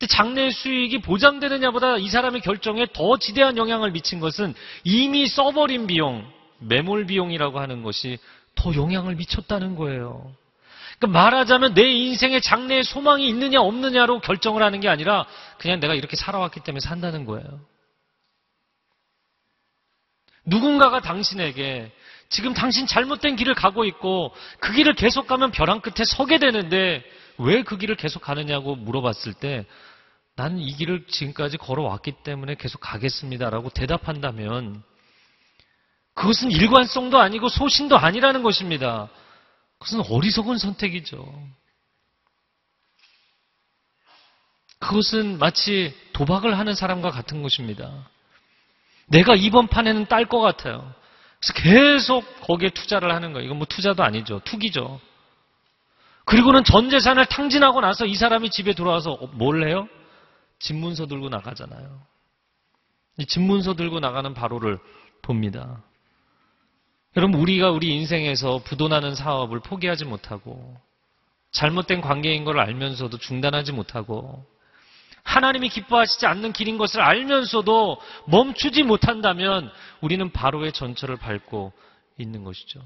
장래 0.07 0.49
수익이 0.51 0.99
보장되느냐보다 0.99 1.97
이 1.97 2.09
사람의 2.09 2.41
결정에 2.41 2.85
더 2.93 3.17
지대한 3.17 3.57
영향을 3.57 3.91
미친 3.91 4.19
것은 4.19 4.53
이미 4.83 5.27
써버린 5.27 5.87
비용, 5.87 6.25
매몰 6.59 7.05
비용이라고 7.05 7.59
하는 7.59 7.83
것이 7.83 8.17
더 8.55 8.73
영향을 8.75 9.15
미쳤다는 9.15 9.75
거예요. 9.75 10.33
그러니까 10.99 11.19
말하자면 11.19 11.73
내 11.73 11.89
인생에 11.89 12.39
장래의 12.39 12.83
소망이 12.83 13.27
있느냐 13.27 13.61
없느냐로 13.61 14.19
결정을 14.19 14.61
하는 14.61 14.79
게 14.79 14.87
아니라 14.87 15.25
그냥 15.57 15.79
내가 15.79 15.95
이렇게 15.95 16.15
살아왔기 16.15 16.59
때문에 16.61 16.79
산다는 16.79 17.25
거예요. 17.25 17.59
누군가가 20.45 21.01
당신에게 21.01 21.91
지금 22.29 22.53
당신 22.53 22.87
잘못된 22.87 23.35
길을 23.35 23.55
가고 23.55 23.83
있고 23.85 24.33
그 24.59 24.73
길을 24.73 24.95
계속 24.95 25.27
가면 25.27 25.51
벼랑 25.51 25.81
끝에 25.81 26.05
서게 26.05 26.37
되는데 26.37 27.03
왜 27.37 27.63
그 27.63 27.77
길을 27.77 27.95
계속 27.95 28.21
가느냐고 28.21 28.75
물어봤을 28.75 29.33
때 29.33 29.65
나는 30.35 30.59
이 30.59 30.73
길을 30.73 31.07
지금까지 31.07 31.57
걸어왔기 31.57 32.23
때문에 32.23 32.55
계속 32.55 32.79
가겠습니다라고 32.79 33.69
대답한다면 33.69 34.83
그것은 36.13 36.51
일관성도 36.51 37.19
아니고 37.19 37.49
소신도 37.49 37.97
아니라는 37.97 38.43
것입니다. 38.43 39.09
그것은 39.79 40.03
어리석은 40.13 40.57
선택이죠. 40.57 41.25
그것은 44.79 45.37
마치 45.37 45.95
도박을 46.13 46.57
하는 46.57 46.75
사람과 46.75 47.11
같은 47.11 47.41
것입니다. 47.41 47.91
내가 49.07 49.35
이번 49.35 49.67
판에는 49.67 50.07
딸 50.07 50.25
것 50.25 50.39
같아요. 50.39 50.93
그래서 51.39 51.53
계속 51.53 52.41
거기에 52.41 52.69
투자를 52.69 53.13
하는 53.13 53.33
거예요. 53.33 53.45
이건 53.45 53.57
뭐 53.57 53.67
투자도 53.67 54.03
아니죠. 54.03 54.41
투기죠. 54.43 54.99
그리고는 56.25 56.63
전 56.63 56.89
재산을 56.89 57.25
탕진하고 57.25 57.81
나서 57.81 58.05
이 58.05 58.15
사람이 58.15 58.51
집에 58.51 58.73
들어와서 58.73 59.17
뭘 59.33 59.67
해요? 59.67 59.87
집문서 60.61 61.07
들고 61.07 61.29
나가잖아요. 61.29 62.01
이 63.17 63.25
집문서 63.25 63.75
들고 63.75 63.99
나가는 63.99 64.33
바로를 64.33 64.79
봅니다. 65.21 65.83
여러분, 67.17 67.39
우리가 67.39 67.71
우리 67.71 67.93
인생에서 67.95 68.59
부도나는 68.63 69.15
사업을 69.15 69.59
포기하지 69.59 70.05
못하고, 70.05 70.79
잘못된 71.51 71.99
관계인 72.01 72.45
걸 72.45 72.59
알면서도 72.59 73.17
중단하지 73.17 73.73
못하고, 73.73 74.45
하나님이 75.23 75.69
기뻐하시지 75.69 76.25
않는 76.25 76.53
길인 76.53 76.77
것을 76.77 77.01
알면서도 77.01 77.99
멈추지 78.27 78.83
못한다면 78.83 79.71
우리는 79.99 80.31
바로의 80.31 80.71
전철을 80.71 81.17
밟고 81.17 81.73
있는 82.17 82.43
것이죠. 82.43 82.81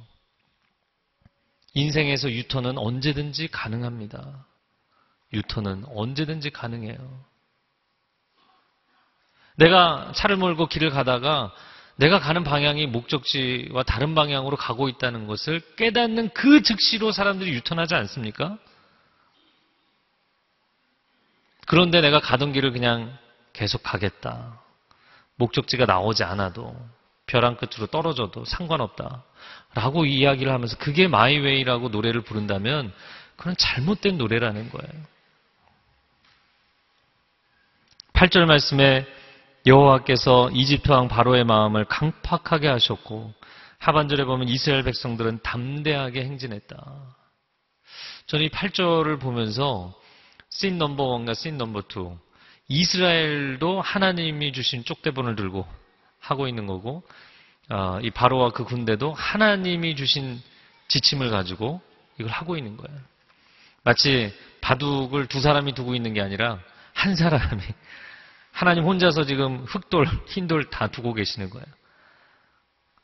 인생에서 1.73 2.31
유턴은 2.31 2.77
언제든지 2.77 3.49
가능합니다. 3.49 4.45
유턴은 5.33 5.85
언제든지 5.87 6.49
가능해요. 6.49 7.25
내가 9.55 10.11
차를 10.15 10.35
몰고 10.37 10.67
길을 10.67 10.89
가다가 10.89 11.51
내가 11.97 12.19
가는 12.19 12.43
방향이 12.43 12.87
목적지와 12.87 13.83
다른 13.83 14.15
방향으로 14.15 14.57
가고 14.57 14.89
있다는 14.89 15.27
것을 15.27 15.61
깨닫는 15.77 16.29
그 16.33 16.61
즉시로 16.61 17.11
사람들이 17.11 17.51
유턴하지 17.53 17.95
않습니까? 17.95 18.57
그런데 21.67 22.01
내가 22.01 22.19
가던 22.19 22.51
길을 22.51 22.73
그냥 22.73 23.17
계속 23.53 23.81
가겠다. 23.81 24.59
목적지가 25.37 25.85
나오지 25.85 26.23
않아도 26.23 26.75
벼랑 27.27 27.55
끝으로 27.57 27.87
떨어져도 27.87 28.45
상관없다. 28.45 29.23
라고 29.73 30.05
이야기를 30.05 30.51
하면서 30.51 30.77
그게 30.77 31.07
마이웨이라고 31.07 31.89
노래를 31.89 32.21
부른다면 32.21 32.93
그건 33.35 33.55
잘못된 33.57 34.17
노래라는 34.17 34.69
거예요. 34.69 35.03
8절 38.13 38.45
말씀에 38.45 39.05
여호와께서 39.65 40.51
이집트 40.51 40.91
왕 40.91 41.07
바로의 41.07 41.43
마음을 41.43 41.85
강팍하게 41.85 42.67
하셨고 42.67 43.33
하반절에 43.79 44.25
보면 44.25 44.47
이스라엘 44.47 44.83
백성들은 44.83 45.39
담대하게 45.41 46.23
행진했다. 46.23 46.77
저는 48.27 48.45
이 48.45 48.49
8절을 48.49 49.19
보면서 49.19 49.93
scene 50.49 50.77
number 50.77 51.03
one과 51.03 51.33
scene 51.33 51.57
number 51.57 51.83
two 51.87 52.17
이스라엘도 52.67 53.81
하나님이 53.81 54.53
주신 54.53 54.83
쪽대본을 54.83 55.35
들고 55.35 55.67
하고 56.19 56.47
있는 56.47 56.65
거고 56.67 57.03
어, 57.69 57.99
이 58.01 58.11
바로와 58.11 58.51
그 58.51 58.63
군대도 58.63 59.13
하나님이 59.13 59.95
주신 59.95 60.41
지침을 60.87 61.31
가지고 61.31 61.81
이걸 62.19 62.31
하고 62.31 62.57
있는 62.57 62.77
거예요. 62.77 62.99
마치 63.83 64.33
바둑을 64.61 65.27
두 65.27 65.41
사람이 65.41 65.73
두고 65.73 65.95
있는 65.95 66.13
게 66.13 66.21
아니라 66.21 66.59
한 66.93 67.15
사람이 67.15 67.61
하나님 68.55 68.85
혼자서 68.85 69.25
지금 69.25 69.65
흑돌, 69.65 70.07
흰돌 70.27 70.69
다 70.69 70.87
두고 70.87 71.13
계시는 71.13 71.49
거예요. 71.49 71.65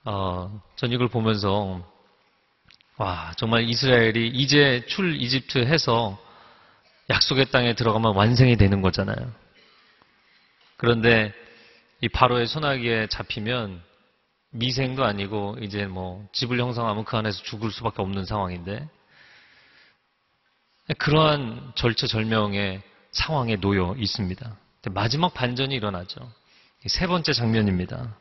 어, 0.05 0.61
전 0.77 0.91
이걸 0.93 1.09
보면서 1.09 1.85
와 2.95 3.33
정말 3.35 3.67
이스라엘이 3.67 4.29
이제 4.29 4.85
출 4.87 5.21
이집트 5.21 5.57
해서 5.57 6.17
약속의 7.09 7.51
땅에 7.51 7.75
들어가면 7.75 8.15
완성이 8.15 8.55
되는 8.55 8.81
거잖아요. 8.81 9.29
그런데 10.77 11.33
이 11.99 12.07
바로의 12.07 12.47
소나기에 12.47 13.07
잡히면 13.07 13.83
미생도 14.51 15.03
아니고 15.03 15.57
이제 15.61 15.85
뭐 15.85 16.25
집을 16.31 16.59
형성하면 16.59 17.03
그 17.03 17.17
안에서 17.17 17.43
죽을 17.43 17.71
수밖에 17.71 18.01
없는 18.01 18.23
상황인데 18.23 18.87
그러한 20.97 21.73
절처절명의 21.75 22.81
상황에 23.11 23.57
놓여 23.57 23.95
있습니다. 23.97 24.57
마지막 24.89 25.33
반전이 25.33 25.75
일어나죠. 25.75 26.31
세 26.87 27.07
번째 27.07 27.33
장면입니다. 27.33 28.15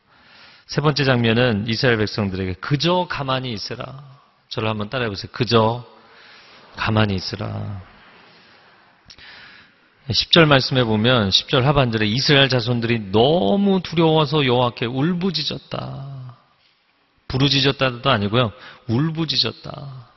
세 0.67 0.81
번째 0.81 1.03
장면은 1.03 1.65
이스라엘 1.67 1.97
백성들에게 1.97 2.53
그저 2.61 3.07
가만히 3.09 3.51
있으라. 3.51 4.03
저를 4.49 4.69
한번 4.69 4.89
따라해 4.89 5.09
보세요. 5.09 5.31
그저 5.31 5.85
가만히 6.75 7.15
있으라. 7.15 7.81
10절 10.09 10.45
말씀에 10.45 10.83
보면 10.83 11.29
10절 11.29 11.61
하반절에 11.61 12.05
이스라엘 12.05 12.49
자손들이 12.49 13.11
너무 13.11 13.81
두려워서 13.81 14.45
여호와께 14.45 14.85
울부짖었다. 14.85 16.37
부르짖었다도 17.27 18.09
아니고요. 18.09 18.51
울부짖었다. 18.87 20.09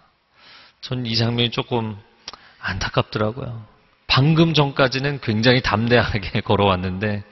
전 0.80 1.06
이 1.06 1.16
장면이 1.16 1.50
조금 1.50 1.96
안타깝더라고요. 2.60 3.73
방금 4.14 4.54
전까지는 4.54 5.18
굉장히 5.22 5.60
담대하게 5.60 6.42
걸어왔는데 6.46 7.24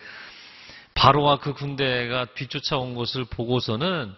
바로와 0.94 1.38
그 1.38 1.54
군대가 1.54 2.24
뒤쫓아온 2.34 2.96
것을 2.96 3.24
보고서는 3.24 4.12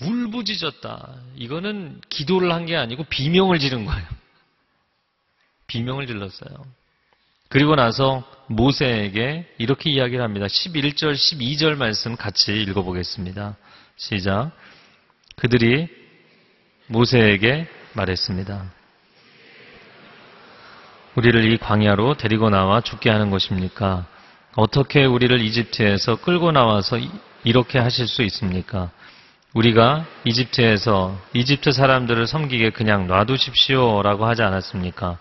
울부짖었다. 0.00 1.14
이거는 1.36 2.00
기도를 2.08 2.52
한 2.52 2.66
게 2.66 2.74
아니고 2.74 3.04
비명을 3.04 3.60
지른 3.60 3.84
거예요. 3.84 4.04
비명을 5.68 6.08
질렀어요. 6.08 6.66
그리고 7.48 7.76
나서 7.76 8.28
모세에게 8.48 9.54
이렇게 9.58 9.90
이야기를 9.90 10.22
합니다. 10.22 10.46
11절, 10.46 11.14
12절 11.14 11.76
말씀 11.76 12.16
같이 12.16 12.60
읽어보겠습니다. 12.60 13.56
시작. 13.96 14.50
그들이 15.36 15.86
모세에게 16.88 17.68
말했습니다. 17.92 18.77
우리를 21.18 21.52
이 21.52 21.58
광야로 21.58 22.14
데리고 22.14 22.48
나와 22.48 22.80
죽게 22.80 23.10
하는 23.10 23.28
것입니까? 23.30 24.06
어떻게 24.54 25.04
우리를 25.04 25.40
이집트에서 25.40 26.20
끌고 26.20 26.52
나와서 26.52 26.96
이렇게 27.42 27.80
하실 27.80 28.06
수 28.06 28.22
있습니까? 28.22 28.92
우리가 29.52 30.06
이집트에서 30.24 31.20
이집트 31.34 31.72
사람들을 31.72 32.24
섬기게 32.28 32.70
그냥 32.70 33.08
놔두십시오 33.08 34.00
라고 34.02 34.26
하지 34.26 34.42
않았습니까? 34.44 35.18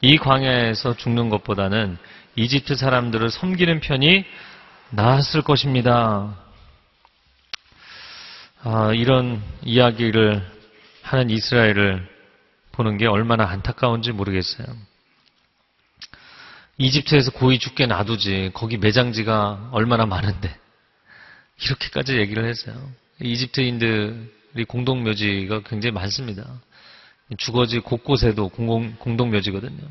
이 0.00 0.18
광야에서 0.18 0.96
죽는 0.96 1.28
것보다는 1.28 1.98
이집트 2.34 2.74
사람들을 2.74 3.30
섬기는 3.30 3.78
편이 3.78 4.24
나았을 4.90 5.42
것입니다. 5.42 6.34
아, 8.64 8.90
이런 8.92 9.40
이야기를 9.62 10.44
하는 11.04 11.30
이스라엘을 11.30 12.08
보는 12.72 12.98
게 12.98 13.06
얼마나 13.06 13.48
안타까운지 13.48 14.10
모르겠어요. 14.10 14.87
이집트에서 16.78 17.32
고이 17.32 17.58
죽게 17.58 17.86
놔두지 17.86 18.52
거기 18.54 18.76
매장지가 18.76 19.70
얼마나 19.72 20.06
많은데 20.06 20.56
이렇게까지 21.62 22.16
얘기를 22.18 22.48
했어요. 22.48 22.74
이집트인들이 23.20 24.64
공동묘지가 24.66 25.62
굉장히 25.62 25.92
많습니다. 25.92 26.44
주거지 27.36 27.80
곳곳에도 27.80 28.48
공공, 28.48 28.94
공동묘지거든요. 28.98 29.82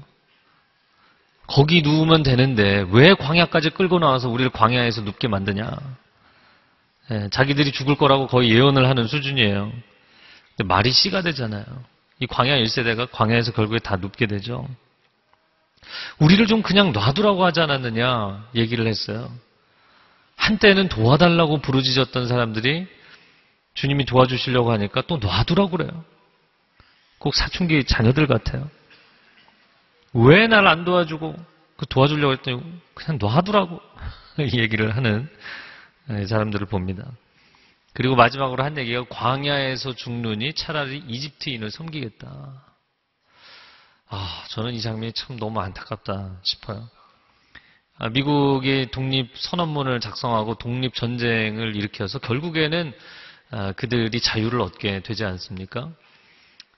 거기 1.45 1.81
누우면 1.81 2.23
되는데 2.23 2.85
왜 2.91 3.13
광야까지 3.13 3.71
끌고 3.71 3.99
나와서 3.99 4.29
우리를 4.29 4.49
광야에서 4.51 5.01
눕게 5.01 5.27
만드냐. 5.27 5.71
예, 7.11 7.29
자기들이 7.29 7.71
죽을 7.71 7.95
거라고 7.95 8.27
거의 8.27 8.51
예언을 8.51 8.89
하는 8.89 9.07
수준이에요. 9.07 9.71
말이 10.65 10.91
씨가 10.91 11.21
되잖아요. 11.21 11.63
이 12.19 12.27
광야 12.27 12.57
1세대가 12.57 13.09
광야에서 13.11 13.51
결국에 13.53 13.79
다 13.79 13.95
눕게 13.97 14.25
되죠. 14.25 14.67
우리를 16.19 16.45
좀 16.47 16.61
그냥 16.61 16.91
놔두라고 16.91 17.45
하지 17.45 17.61
않았느냐 17.61 18.49
얘기를 18.55 18.87
했어요. 18.87 19.31
한때는 20.35 20.87
도와달라고 20.89 21.61
부르짖었던 21.61 22.27
사람들이 22.27 22.87
주님이 23.73 24.05
도와주시려고 24.05 24.71
하니까 24.71 25.01
또 25.07 25.17
놔두라고 25.17 25.69
그래요. 25.71 26.03
꼭 27.19 27.35
사춘기 27.35 27.83
자녀들 27.83 28.27
같아요. 28.27 28.69
왜 30.13 30.47
날 30.47 30.67
안 30.67 30.85
도와주고 30.85 31.35
그 31.77 31.85
도와주려고 31.87 32.33
했더니 32.33 32.61
그냥 32.93 33.17
놔두라고 33.19 33.79
이 34.39 34.57
얘기를 34.59 34.95
하는 34.95 35.29
사람들을 36.27 36.67
봅니다. 36.67 37.03
그리고 37.93 38.15
마지막으로 38.15 38.63
한 38.63 38.77
얘기가 38.77 39.05
광야에서 39.09 39.93
죽느니 39.95 40.53
차라리 40.53 41.03
이집트인을 41.07 41.71
섬기겠다. 41.71 42.63
아, 44.09 44.45
저는 44.49 44.73
이 44.73 44.79
장면이 44.79 45.11
참 45.13 45.37
너무 45.37 45.59
안타깝다 45.59 46.37
싶어요. 46.43 46.89
아, 47.97 48.09
미국이 48.09 48.87
독립 48.91 49.31
선언문을 49.35 49.99
작성하고 49.99 50.55
독립 50.55 50.93
전쟁을 50.93 51.75
일으켜서 51.75 52.17
결국에는 52.19 52.93
아, 53.51 53.71
그들이 53.73 54.21
자유를 54.21 54.61
얻게 54.61 55.01
되지 55.01 55.25
않습니까? 55.25 55.91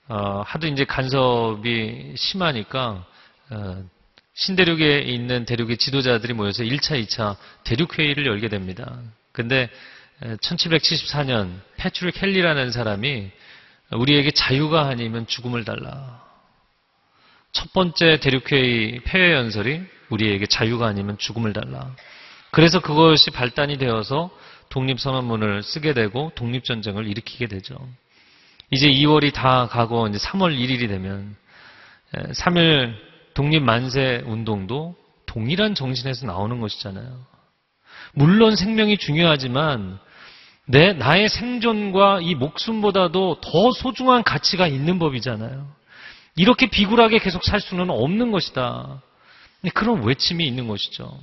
어, 0.08 0.42
하도 0.44 0.66
이제 0.66 0.84
간섭이 0.84 2.16
심하니까 2.16 3.06
어, 3.50 3.84
신대륙에 4.34 5.00
있는 5.00 5.44
대륙의 5.44 5.76
지도자들이 5.76 6.32
모여서 6.32 6.64
1차, 6.64 7.00
2차 7.04 7.36
대륙 7.62 7.96
회의를 7.96 8.26
열게 8.26 8.48
됩니다. 8.48 8.98
근데 9.32 9.68
1774년 10.20 11.60
패트릭 11.76 12.22
헬리라는 12.22 12.72
사람이 12.72 13.30
우리에게 13.92 14.32
자유가 14.32 14.88
아니면 14.88 15.26
죽음을 15.26 15.64
달라. 15.64 16.29
첫 17.52 17.72
번째 17.72 18.20
대륙회의 18.20 19.00
폐회 19.04 19.32
연설이 19.32 19.82
우리에게 20.08 20.46
자유가 20.46 20.86
아니면 20.86 21.18
죽음을 21.18 21.52
달라. 21.52 21.94
그래서 22.50 22.80
그것이 22.80 23.30
발단이 23.30 23.78
되어서 23.78 24.30
독립선언문을 24.70 25.62
쓰게 25.62 25.94
되고 25.94 26.32
독립전쟁을 26.34 27.06
일으키게 27.06 27.46
되죠. 27.46 27.76
이제 28.70 28.88
2월이 28.88 29.32
다 29.32 29.66
가고 29.66 30.06
이제 30.08 30.18
3월 30.18 30.56
1일이 30.56 30.88
되면 30.88 31.36
3일 32.12 32.94
독립만세 33.34 34.22
운동도 34.26 34.96
동일한 35.26 35.74
정신에서 35.74 36.26
나오는 36.26 36.60
것이잖아요. 36.60 37.24
물론 38.14 38.56
생명이 38.56 38.98
중요하지만 38.98 39.98
내 40.66 40.92
나의 40.92 41.28
생존과 41.28 42.20
이 42.22 42.34
목숨보다도 42.34 43.40
더 43.40 43.72
소중한 43.72 44.22
가치가 44.22 44.66
있는 44.66 44.98
법이잖아요. 44.98 45.79
이렇게 46.36 46.66
비굴하게 46.66 47.18
계속 47.18 47.44
살 47.44 47.60
수는 47.60 47.90
없는 47.90 48.30
것이다. 48.30 49.02
그런 49.74 50.02
외침이 50.02 50.46
있는 50.46 50.68
것이죠. 50.68 51.18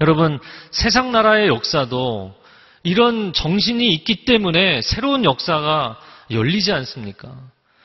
여러분, 0.00 0.38
세상 0.70 1.12
나라의 1.12 1.48
역사도 1.48 2.34
이런 2.82 3.32
정신이 3.32 3.88
있기 3.94 4.24
때문에 4.24 4.82
새로운 4.82 5.24
역사가 5.24 5.98
열리지 6.30 6.72
않습니까? 6.72 7.28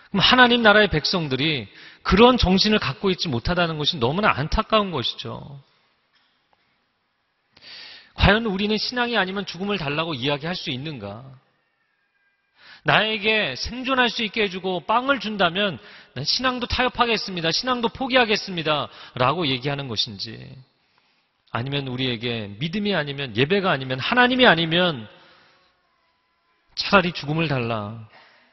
그럼 0.09 0.19
하나님 0.21 0.61
나라의 0.61 0.89
백성들이 0.89 1.67
그런 2.03 2.37
정신을 2.37 2.79
갖고 2.79 3.09
있지 3.09 3.29
못하다는 3.29 3.77
것이 3.77 3.97
너무나 3.97 4.31
안타까운 4.31 4.91
것이죠. 4.91 5.61
과연 8.15 8.45
우리는 8.45 8.77
신앙이 8.77 9.17
아니면 9.17 9.45
죽음을 9.45 9.77
달라고 9.77 10.13
이야기할 10.13 10.55
수 10.55 10.69
있는가? 10.69 11.23
나에게 12.83 13.55
생존할 13.55 14.09
수 14.09 14.23
있게 14.23 14.43
해주고 14.43 14.81
빵을 14.81 15.19
준다면 15.19 15.79
신앙도 16.21 16.67
타협하겠습니다. 16.67 17.51
신앙도 17.51 17.89
포기하겠습니다. 17.89 18.87
라고 19.15 19.47
얘기하는 19.47 19.87
것인지 19.87 20.55
아니면 21.51 21.87
우리에게 21.87 22.55
믿음이 22.59 22.93
아니면 22.93 23.35
예배가 23.35 23.71
아니면 23.71 23.99
하나님이 23.99 24.45
아니면 24.45 25.07
차라리 26.75 27.11
죽음을 27.13 27.47
달라 27.47 28.07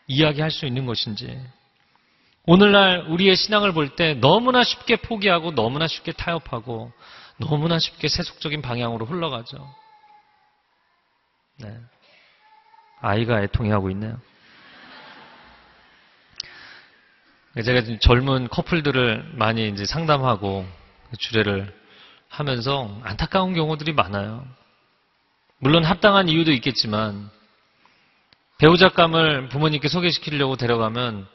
이야기할 0.07 0.51
수 0.51 0.67
있는 0.67 0.87
것인지 0.87 1.41
오늘날 2.47 3.07
우리의 3.09 3.37
신앙을 3.37 3.73
볼 3.73 3.97
때 3.97 4.15
너무나 4.15 4.65
쉽게 4.65 4.97
포기하고 4.97 5.53
너무나 5.53 5.87
쉽게 5.87 6.13
타협하고 6.13 6.93
너무나 7.39 7.79
쉽게 7.79 8.09
세속적인 8.09 8.61
방향으로 8.63 9.07
흘러가죠. 9.07 9.75
네. 11.59 11.79
아이가 13.01 13.43
애통해하고 13.43 13.91
있네요. 13.91 14.19
제가 17.55 17.99
젊은 18.01 18.49
커플들을 18.49 19.33
많이 19.35 19.69
이제 19.69 19.85
상담하고 19.85 20.65
주례를 21.19 21.75
하면서 22.29 22.97
안타까운 23.03 23.55
경우들이 23.55 23.93
많아요. 23.93 24.47
물론 25.59 25.85
합당한 25.85 26.29
이유도 26.29 26.53
있겠지만 26.53 27.29
배우자감을 28.59 29.49
부모님께 29.49 29.89
소개시키려고 29.89 30.57
데려가면 30.57 31.27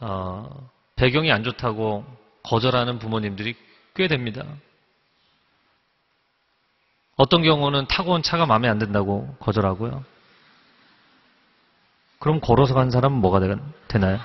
어, 0.00 0.70
배경이 0.96 1.32
안 1.32 1.42
좋다고 1.42 2.04
거절하는 2.44 2.98
부모님들이 2.98 3.56
꽤 3.96 4.06
됩니다. 4.06 4.44
어떤 7.16 7.42
경우는 7.42 7.86
타고 7.88 8.12
온 8.12 8.22
차가 8.22 8.46
마음에 8.46 8.68
안 8.68 8.78
든다고 8.78 9.36
거절하고요. 9.40 10.04
그럼 12.20 12.40
걸어서 12.40 12.74
간 12.74 12.90
사람은 12.90 13.18
뭐가 13.20 13.40
되나요? 13.88 14.20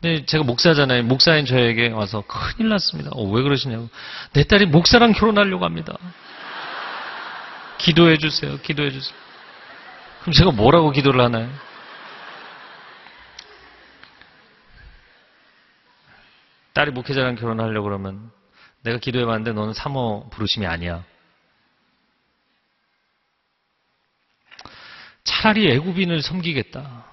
근데 0.00 0.24
제가 0.24 0.44
목사잖아요. 0.44 1.02
목사인 1.02 1.44
저에게 1.44 1.90
와서 1.90 2.22
큰일 2.26 2.70
났습니다. 2.70 3.10
어, 3.12 3.22
왜 3.24 3.42
그러시냐고. 3.42 3.90
내 4.32 4.44
딸이 4.44 4.66
목사랑 4.66 5.12
결혼하려고 5.12 5.64
합니다. 5.64 5.96
기도해 7.78 8.16
주세요. 8.16 8.58
기도해 8.60 8.90
주세요. 8.90 9.14
그럼 10.20 10.32
제가 10.32 10.50
뭐라고 10.52 10.90
기도를 10.90 11.20
하나요? 11.20 11.50
딸이 16.72 16.92
목회자랑 16.92 17.34
결혼하려고 17.34 17.84
그러면 17.84 18.30
내가 18.82 18.98
기도해 18.98 19.26
봤는데 19.26 19.52
너는 19.52 19.74
사모 19.74 20.30
부르심이 20.30 20.66
아니야. 20.66 21.04
차라리 25.24 25.70
애굽인을 25.72 26.22
섬기겠다. 26.22 27.04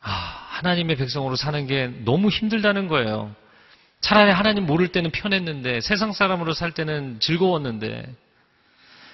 아, 0.00 0.43
하나님의 0.64 0.96
백성으로 0.96 1.36
사는 1.36 1.66
게 1.66 1.88
너무 2.04 2.30
힘들다는 2.30 2.88
거예요. 2.88 3.34
차라리 4.00 4.30
하나님 4.30 4.64
모를 4.64 4.88
때는 4.88 5.10
편했는데 5.10 5.80
세상 5.80 6.12
사람으로 6.12 6.54
살 6.54 6.72
때는 6.72 7.20
즐거웠는데 7.20 8.04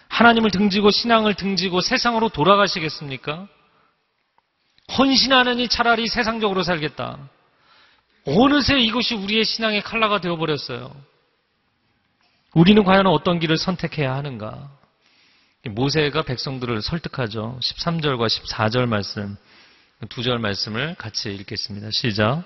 하나님을 0.08 0.50
등지고 0.50 0.90
신앙을 0.90 1.34
등지고 1.34 1.80
세상으로 1.80 2.28
돌아가시겠습니까? 2.28 3.48
헌신하느니 4.96 5.68
차라리 5.68 6.06
세상적으로 6.06 6.62
살겠다. 6.62 7.18
어느새 8.26 8.78
이것이 8.78 9.14
우리의 9.14 9.44
신앙의 9.44 9.82
칼라가 9.82 10.20
되어버렸어요. 10.20 10.94
우리는 12.54 12.82
과연 12.84 13.06
어떤 13.06 13.38
길을 13.38 13.56
선택해야 13.56 14.14
하는가? 14.14 14.68
모세가 15.68 16.22
백성들을 16.22 16.82
설득하죠. 16.82 17.58
13절과 17.60 18.26
14절 18.26 18.86
말씀, 18.86 19.36
두 20.08 20.22
절 20.22 20.38
말씀을 20.38 20.94
같이 20.94 21.30
읽겠습니다. 21.34 21.90
시작. 21.90 22.42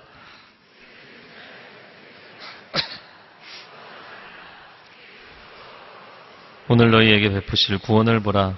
오늘 6.67 6.91
너희에게 6.91 7.29
베푸실 7.29 7.77
구원을 7.77 8.19
보라. 8.21 8.55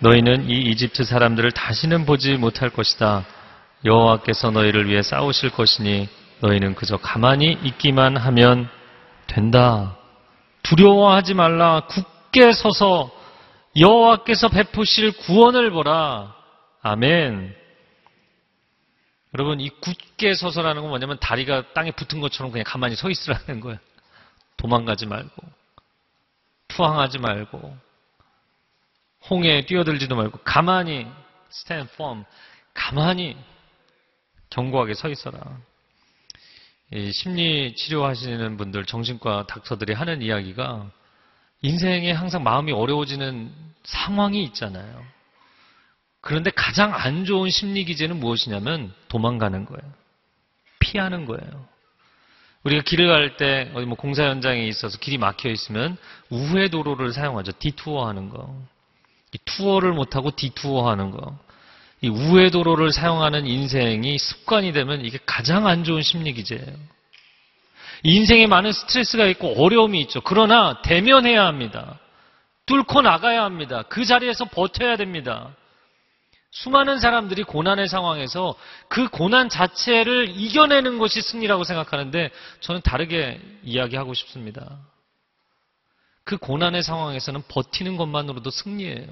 너희는 0.00 0.50
이 0.50 0.58
이집트 0.70 1.04
사람들을 1.04 1.52
다시는 1.52 2.04
보지 2.04 2.36
못할 2.36 2.68
것이다. 2.68 3.24
여호와께서 3.84 4.50
너희를 4.50 4.88
위해 4.88 5.00
싸우실 5.02 5.50
것이니 5.50 6.08
너희는 6.40 6.74
그저 6.74 6.98
가만히 6.98 7.58
있기만 7.62 8.16
하면 8.18 8.68
된다. 9.26 9.96
두려워하지 10.62 11.34
말라. 11.34 11.86
굳게 11.88 12.52
서서 12.52 13.10
여호와께서 13.78 14.48
베푸실 14.48 15.12
구원을 15.12 15.70
보라. 15.70 16.34
아멘. 16.82 17.54
여러분 19.36 19.60
이 19.60 19.68
굳게 19.68 20.32
서서라는 20.34 20.80
건 20.80 20.88
뭐냐면 20.88 21.18
다리가 21.20 21.74
땅에 21.74 21.90
붙은 21.90 22.22
것처럼 22.22 22.50
그냥 22.50 22.64
가만히 22.66 22.96
서 22.96 23.10
있으라는 23.10 23.60
거예요. 23.60 23.78
도망가지 24.56 25.04
말고 25.04 25.42
투항하지 26.68 27.18
말고 27.18 27.76
홍해에 29.28 29.66
뛰어들지도 29.66 30.16
말고 30.16 30.38
가만히 30.38 31.06
stand 31.52 31.92
firm 31.92 32.24
가만히 32.72 33.36
견고하게 34.48 34.94
서 34.94 35.10
있어라. 35.10 35.38
심리 37.12 37.74
치료하시는 37.74 38.56
분들, 38.56 38.86
정신과 38.86 39.48
닥터들이 39.48 39.92
하는 39.92 40.22
이야기가 40.22 40.90
인생에 41.60 42.10
항상 42.10 42.42
마음이 42.42 42.72
어려워지는 42.72 43.52
상황이 43.84 44.42
있잖아요. 44.44 45.04
그런데 46.26 46.50
가장 46.50 46.92
안 46.92 47.24
좋은 47.24 47.50
심리 47.50 47.84
기제는 47.84 48.18
무엇이냐면 48.18 48.92
도망가는 49.06 49.64
거예요. 49.64 49.92
피하는 50.80 51.24
거예요. 51.24 51.68
우리가 52.64 52.82
길을 52.82 53.06
갈 53.06 53.36
때 53.36 53.70
어디 53.74 53.86
뭐 53.86 53.96
공사 53.96 54.24
현장에 54.24 54.66
있어서 54.66 54.98
길이 54.98 55.18
막혀 55.18 55.48
있으면 55.50 55.96
우회 56.28 56.66
도로를 56.66 57.12
사용하죠. 57.12 57.52
디투어 57.60 58.08
하는 58.08 58.28
거. 58.28 58.52
이 59.32 59.38
투어를 59.44 59.92
못 59.92 60.16
하고 60.16 60.32
디투어 60.32 60.90
하는 60.90 61.12
거. 61.12 61.38
이 62.00 62.08
우회 62.08 62.50
도로를 62.50 62.92
사용하는 62.92 63.46
인생이 63.46 64.18
습관이 64.18 64.72
되면 64.72 65.04
이게 65.04 65.20
가장 65.26 65.68
안 65.68 65.84
좋은 65.84 66.02
심리 66.02 66.32
기제예요. 66.32 66.74
인생에 68.02 68.48
많은 68.48 68.72
스트레스가 68.72 69.26
있고 69.26 69.62
어려움이 69.64 70.00
있죠. 70.02 70.20
그러나 70.22 70.82
대면해야 70.82 71.46
합니다. 71.46 72.00
뚫고 72.66 73.02
나가야 73.02 73.44
합니다. 73.44 73.84
그 73.88 74.04
자리에서 74.04 74.46
버텨야 74.46 74.96
됩니다. 74.96 75.54
수많은 76.56 77.00
사람들이 77.00 77.42
고난의 77.42 77.86
상황에서 77.86 78.54
그 78.88 79.08
고난 79.08 79.50
자체를 79.50 80.30
이겨내는 80.30 80.96
것이 80.96 81.20
승리라고 81.20 81.64
생각하는데 81.64 82.30
저는 82.60 82.80
다르게 82.80 83.38
이야기하고 83.62 84.14
싶습니다. 84.14 84.78
그 86.24 86.38
고난의 86.38 86.82
상황에서는 86.82 87.42
버티는 87.48 87.98
것만으로도 87.98 88.48
승리예요. 88.48 89.06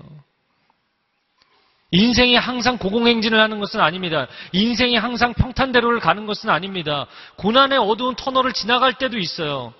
인생이 1.90 2.34
항상 2.34 2.78
고공행진을 2.78 3.38
하는 3.38 3.60
것은 3.60 3.78
아닙니다. 3.78 4.26
인생이 4.52 4.96
항상 4.96 5.34
평탄대로를 5.34 6.00
가는 6.00 6.24
것은 6.24 6.48
아닙니다. 6.48 7.06
고난의 7.36 7.78
어두운 7.78 8.16
터널을 8.16 8.54
지나갈 8.54 8.94
때도 8.94 9.18
있어요. 9.18 9.74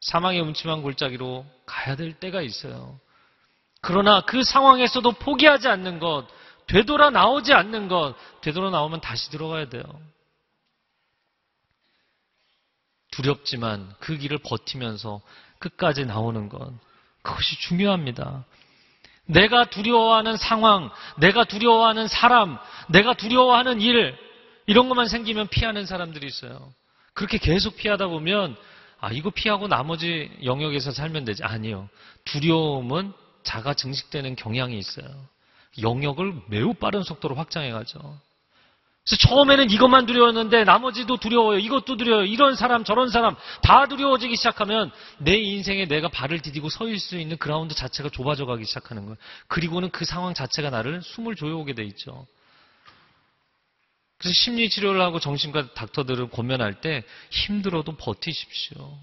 사망의 0.00 0.40
음침한 0.40 0.80
골짜기로 0.80 1.44
가야 1.66 1.96
될 1.96 2.14
때가 2.14 2.40
있어요. 2.40 2.98
그러나 3.82 4.22
그 4.22 4.42
상황에서도 4.42 5.12
포기하지 5.12 5.68
않는 5.68 6.00
것, 6.00 6.26
되돌아 6.66 7.10
나오지 7.10 7.52
않는 7.52 7.88
것, 7.88 8.14
되돌아 8.40 8.70
나오면 8.70 9.00
다시 9.00 9.30
들어가야 9.30 9.68
돼요. 9.68 9.82
두렵지만 13.12 13.94
그 14.00 14.16
길을 14.16 14.38
버티면서 14.38 15.20
끝까지 15.58 16.04
나오는 16.04 16.48
것, 16.48 16.72
그것이 17.22 17.58
중요합니다. 17.60 18.44
내가 19.26 19.64
두려워하는 19.64 20.36
상황, 20.36 20.90
내가 21.18 21.44
두려워하는 21.44 22.08
사람, 22.08 22.58
내가 22.88 23.14
두려워하는 23.14 23.80
일, 23.80 24.16
이런 24.66 24.88
것만 24.88 25.08
생기면 25.08 25.48
피하는 25.48 25.86
사람들이 25.86 26.26
있어요. 26.26 26.72
그렇게 27.14 27.38
계속 27.38 27.76
피하다 27.76 28.08
보면, 28.08 28.56
아, 29.00 29.10
이거 29.12 29.30
피하고 29.30 29.68
나머지 29.68 30.30
영역에서 30.44 30.90
살면 30.90 31.24
되지. 31.24 31.44
아니요. 31.44 31.88
두려움은 32.24 33.12
자가 33.42 33.74
증식되는 33.74 34.36
경향이 34.36 34.76
있어요. 34.78 35.06
영역을 35.82 36.34
매우 36.48 36.74
빠른 36.74 37.02
속도로 37.02 37.34
확장해 37.34 37.70
가죠. 37.70 38.18
그래서 39.06 39.28
처음에는 39.28 39.70
이것만 39.70 40.06
두려웠는데 40.06 40.64
나머지도 40.64 41.18
두려워요. 41.18 41.58
이것도 41.60 41.96
두려워요. 41.96 42.24
이런 42.24 42.56
사람 42.56 42.82
저런 42.82 43.08
사람 43.08 43.36
다 43.62 43.86
두려워지기 43.86 44.34
시작하면 44.34 44.90
내 45.18 45.36
인생에 45.36 45.86
내가 45.86 46.08
발을 46.08 46.40
디디고 46.40 46.68
서 46.70 46.88
있을 46.88 46.98
수 46.98 47.16
있는 47.16 47.36
그라운드 47.36 47.74
자체가 47.74 48.08
좁아져 48.10 48.46
가기 48.46 48.64
시작하는 48.64 49.04
거예요. 49.04 49.16
그리고는 49.46 49.90
그 49.90 50.04
상황 50.04 50.34
자체가 50.34 50.70
나를 50.70 51.02
숨을 51.02 51.36
조여오게 51.36 51.74
돼 51.74 51.84
있죠. 51.84 52.26
그래서 54.18 54.34
심리 54.34 54.68
치료를 54.68 55.00
하고 55.00 55.20
정신과 55.20 55.74
닥터들을 55.74 56.28
고면할 56.30 56.80
때 56.80 57.04
힘들어도 57.30 57.96
버티십시오. 57.96 58.98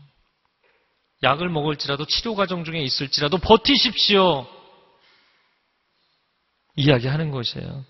약을 1.21 1.47
먹을지라도 1.47 2.05
치료 2.05 2.35
과정 2.35 2.65
중에 2.65 2.81
있을지라도 2.81 3.37
버티십시오. 3.37 4.45
이야기하는 6.75 7.31
것이에요. 7.31 7.85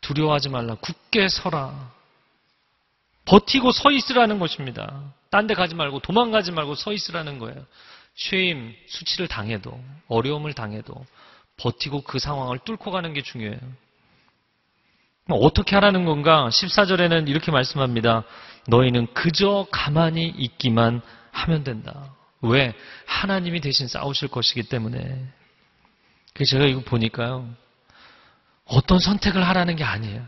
두려워하지 0.00 0.48
말라. 0.50 0.74
굳게 0.76 1.28
서라. 1.28 1.92
버티고 3.24 3.72
서 3.72 3.90
있으라는 3.90 4.38
것입니다. 4.38 5.12
딴 5.30 5.46
데 5.46 5.54
가지 5.54 5.74
말고 5.74 6.00
도망가지 6.00 6.52
말고 6.52 6.74
서 6.74 6.92
있으라는 6.92 7.38
거예요. 7.38 7.64
쉐임, 8.16 8.74
수치를 8.86 9.28
당해도 9.28 9.82
어려움을 10.08 10.52
당해도 10.52 10.94
버티고 11.56 12.02
그 12.02 12.18
상황을 12.18 12.58
뚫고 12.60 12.90
가는 12.90 13.12
게 13.12 13.22
중요해요. 13.22 13.58
어떻게 15.30 15.74
하라는 15.76 16.04
건가? 16.04 16.48
14절에는 16.50 17.28
이렇게 17.28 17.50
말씀합니다. 17.50 18.24
너희는 18.68 19.12
그저 19.14 19.66
가만히 19.70 20.26
있기만 20.26 21.00
하면 21.32 21.64
된다. 21.64 22.14
왜? 22.42 22.74
하나님이 23.06 23.60
대신 23.60 23.88
싸우실 23.88 24.28
것이기 24.28 24.64
때문에. 24.64 25.24
제가 26.46 26.66
이거 26.66 26.80
보니까요. 26.80 27.48
어떤 28.66 28.98
선택을 28.98 29.46
하라는 29.48 29.76
게 29.76 29.84
아니에요. 29.84 30.26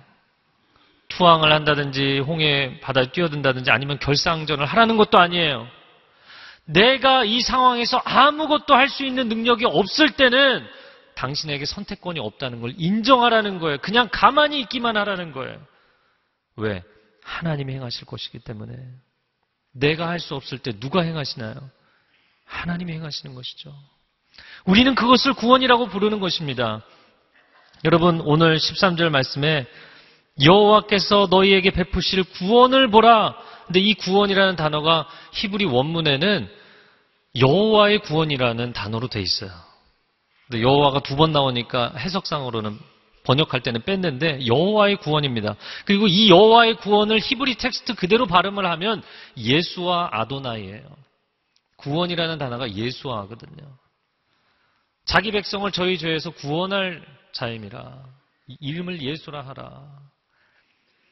투항을 1.08 1.52
한다든지 1.52 2.18
홍해 2.18 2.80
바다에 2.80 3.10
뛰어든다든지 3.12 3.70
아니면 3.70 3.98
결상전을 3.98 4.66
하라는 4.66 4.96
것도 4.96 5.18
아니에요. 5.18 5.66
내가 6.64 7.24
이 7.24 7.40
상황에서 7.40 7.98
아무것도 8.04 8.74
할 8.74 8.88
수 8.88 9.04
있는 9.04 9.28
능력이 9.28 9.64
없을 9.66 10.10
때는 10.10 10.66
당신에게 11.14 11.64
선택권이 11.64 12.18
없다는 12.20 12.60
걸 12.60 12.74
인정하라는 12.76 13.58
거예요. 13.58 13.78
그냥 13.78 14.08
가만히 14.12 14.60
있기만 14.60 14.96
하라는 14.96 15.32
거예요. 15.32 15.58
왜? 16.56 16.82
하나님이 17.22 17.74
행하실 17.74 18.06
것이기 18.06 18.40
때문에. 18.40 18.76
내가 19.72 20.08
할 20.08 20.20
수 20.20 20.34
없을 20.34 20.58
때 20.58 20.72
누가 20.78 21.02
행하시나요? 21.02 21.54
하나님이 22.44 22.92
행하시는 22.92 23.34
것이죠. 23.34 23.74
우리는 24.64 24.94
그것을 24.94 25.34
구원이라고 25.34 25.86
부르는 25.88 26.20
것입니다. 26.20 26.82
여러분 27.86 28.20
오늘 28.24 28.56
13절 28.56 29.10
말씀에 29.10 29.64
여호와께서 30.42 31.28
너희에게 31.30 31.70
베푸실 31.70 32.24
구원을 32.24 32.90
보라. 32.90 33.36
근데 33.66 33.78
이 33.78 33.94
구원이라는 33.94 34.56
단어가 34.56 35.06
히브리 35.34 35.66
원문에는 35.66 36.50
여호와의 37.38 38.00
구원이라는 38.00 38.72
단어로 38.72 39.06
돼 39.06 39.20
있어요. 39.20 39.50
근데 40.48 40.62
여호와가 40.62 41.00
두 41.00 41.14
번 41.14 41.30
나오니까 41.30 41.92
해석상으로는 41.96 42.76
번역할 43.22 43.60
때는 43.62 43.82
뺐는데 43.82 44.46
여호와의 44.48 44.96
구원입니다. 44.96 45.54
그리고 45.84 46.08
이 46.08 46.28
여호와의 46.28 46.78
구원을 46.78 47.20
히브리 47.20 47.54
텍스트 47.54 47.94
그대로 47.94 48.26
발음을 48.26 48.66
하면 48.66 49.00
예수와 49.36 50.08
아도나이예요. 50.10 50.82
구원이라는 51.76 52.38
단어가 52.38 52.68
예수와거든요. 52.68 53.64
자기 55.04 55.30
백성을 55.30 55.70
저희 55.70 55.98
죄에서 55.98 56.30
구원할 56.30 57.00
자임이라 57.36 58.02
이름을 58.60 59.02
예수라 59.02 59.46
하라. 59.46 59.82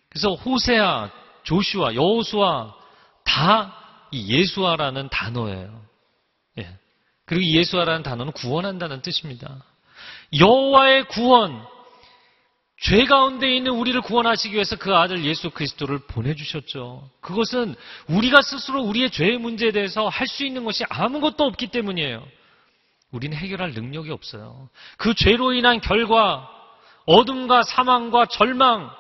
그래서 0.09 0.35
호세아, 0.35 1.11
조슈아, 1.45 1.95
여호수아 1.95 2.75
다 3.25 3.85
이 4.15 4.29
예수아라는 4.29 5.09
단어예요. 5.09 5.83
예. 6.59 6.69
그리고 7.27 7.43
이 7.43 7.57
예수아라는 7.57 8.05
단어는 8.05 8.33
구원한다는 8.33 9.03
뜻입니다. 9.03 9.65
여호와의 10.39 11.09
구원, 11.09 11.67
죄 12.81 13.07
가운데 13.07 13.55
있는 13.55 13.73
우리를 13.73 14.01
구원하시기 14.03 14.55
위해서 14.55 14.77
그 14.77 14.95
아들 14.95 15.25
예수 15.25 15.51
그리스도를 15.51 15.99
보내주셨죠. 16.07 17.11
그것은 17.21 17.75
우리가 18.07 18.41
스스로 18.43 18.83
우리의 18.85 19.11
죄의 19.11 19.39
문제에 19.39 19.73
대해서 19.73 20.09
할 20.09 20.29
수 20.29 20.45
있는 20.45 20.65
것이 20.65 20.85
아무것도 20.89 21.43
없기 21.43 21.69
때문이에요. 21.69 22.25
우리는 23.15 23.37
해결할 23.37 23.75
능력이 23.75 24.11
없어요. 24.11 24.69
그 24.99 25.15
죄로 25.15 25.53
인한 25.53 25.81
결과, 25.81 26.51
어둠과 27.07 27.63
사망과 27.63 28.27
절망, 28.27 28.91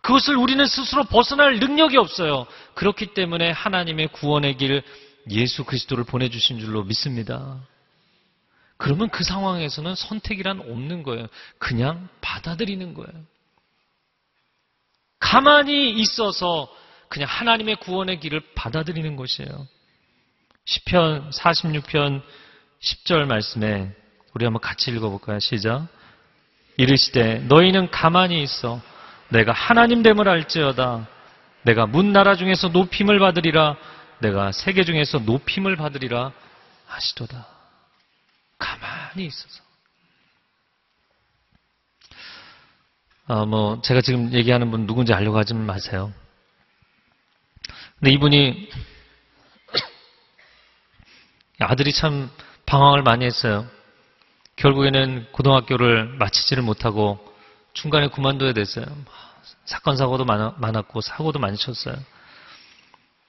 그것을 0.00 0.36
우리는 0.36 0.66
스스로 0.66 1.04
벗어날 1.04 1.60
능력이 1.60 1.96
없어요. 1.96 2.46
그렇기 2.74 3.14
때문에 3.14 3.50
하나님의 3.50 4.08
구원의 4.08 4.56
길 4.56 4.82
예수 5.30 5.64
그리스도를 5.64 6.04
보내주신 6.04 6.58
줄로 6.58 6.82
믿습니다. 6.82 7.60
그러면 8.76 9.08
그 9.08 9.22
상황에서는 9.22 9.94
선택이란 9.94 10.60
없는 10.60 11.04
거예요. 11.04 11.28
그냥 11.58 12.08
받아들이는 12.20 12.92
거예요. 12.92 13.24
가만히 15.20 15.90
있어서 15.90 16.68
그냥 17.08 17.28
하나님의 17.30 17.76
구원의 17.76 18.20
길을 18.20 18.42
받아들이는 18.54 19.14
것이에요. 19.16 19.68
10편 20.66 21.32
46편 21.32 22.22
10절 22.80 23.26
말씀에 23.26 23.92
우리 24.34 24.44
한번 24.44 24.60
같이 24.60 24.90
읽어볼까요? 24.90 25.38
시작. 25.38 25.86
이르시되 26.76 27.38
너희는 27.48 27.90
가만히 27.90 28.42
있어 28.42 28.80
내가 29.28 29.52
하나님 29.52 30.02
됨을 30.02 30.28
알지어다 30.28 31.06
내가 31.62 31.86
문 31.86 32.12
나라 32.12 32.34
중에서 32.34 32.68
높임을 32.68 33.18
받으리라 33.20 33.76
내가 34.20 34.52
세계 34.52 34.84
중에서 34.84 35.18
높임을 35.20 35.76
받으리라 35.76 36.32
하시도다. 36.86 37.46
가만히 38.58 39.26
있어서. 39.26 39.62
아, 43.26 43.44
뭐, 43.46 43.80
제가 43.82 44.00
지금 44.02 44.32
얘기하는 44.32 44.70
분 44.70 44.86
누군지 44.86 45.12
알려고 45.12 45.38
하지 45.38 45.54
마세요. 45.54 46.12
근데 47.98 48.12
이분이 48.12 48.70
아들이 51.58 51.92
참 51.92 52.30
방황을 52.74 53.02
많이 53.02 53.24
했어요. 53.24 53.66
결국에는 54.56 55.28
고등학교를 55.30 56.06
마치지를 56.18 56.64
못하고 56.64 57.24
중간에 57.72 58.08
그만둬야 58.08 58.52
됐어요. 58.52 58.84
사건 59.64 59.96
사고도 59.96 60.24
많았고 60.24 61.00
사고도 61.00 61.38
많이 61.38 61.56
쳤어요. 61.56 61.94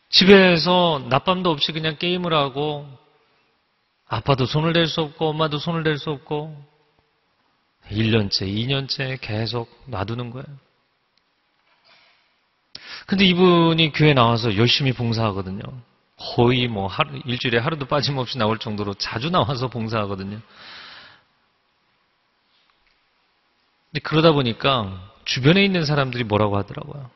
집에서 0.09 1.05
낮밤도 1.09 1.51
없이 1.51 1.71
그냥 1.73 1.97
게임을 1.97 2.33
하고 2.33 2.87
아빠도 4.07 4.47
손을 4.47 4.73
댈 4.73 4.87
수 4.87 5.01
없고 5.01 5.29
엄마도 5.29 5.59
손을 5.59 5.83
댈 5.83 5.99
수 5.99 6.09
없고 6.09 6.65
1년째, 7.91 8.47
2년째 8.47 9.19
계속 9.21 9.69
놔두는 9.85 10.31
거예요. 10.31 10.45
근데 13.05 13.25
이분이 13.25 13.91
교회 13.91 14.15
나와서 14.15 14.57
열심히 14.57 14.91
봉사하거든요. 14.91 15.61
거의 16.17 16.67
뭐 16.67 16.87
하루, 16.87 17.19
일주일에 17.25 17.57
하루도 17.57 17.85
빠짐없이 17.87 18.37
나올 18.37 18.57
정도로 18.57 18.93
자주 18.95 19.29
나와서 19.29 19.67
봉사하거든요. 19.67 20.39
근데 23.91 23.99
그러다 24.03 24.31
보니까 24.31 25.11
주변에 25.25 25.63
있는 25.63 25.85
사람들이 25.85 26.23
뭐라고 26.23 26.57
하더라고요. 26.57 27.09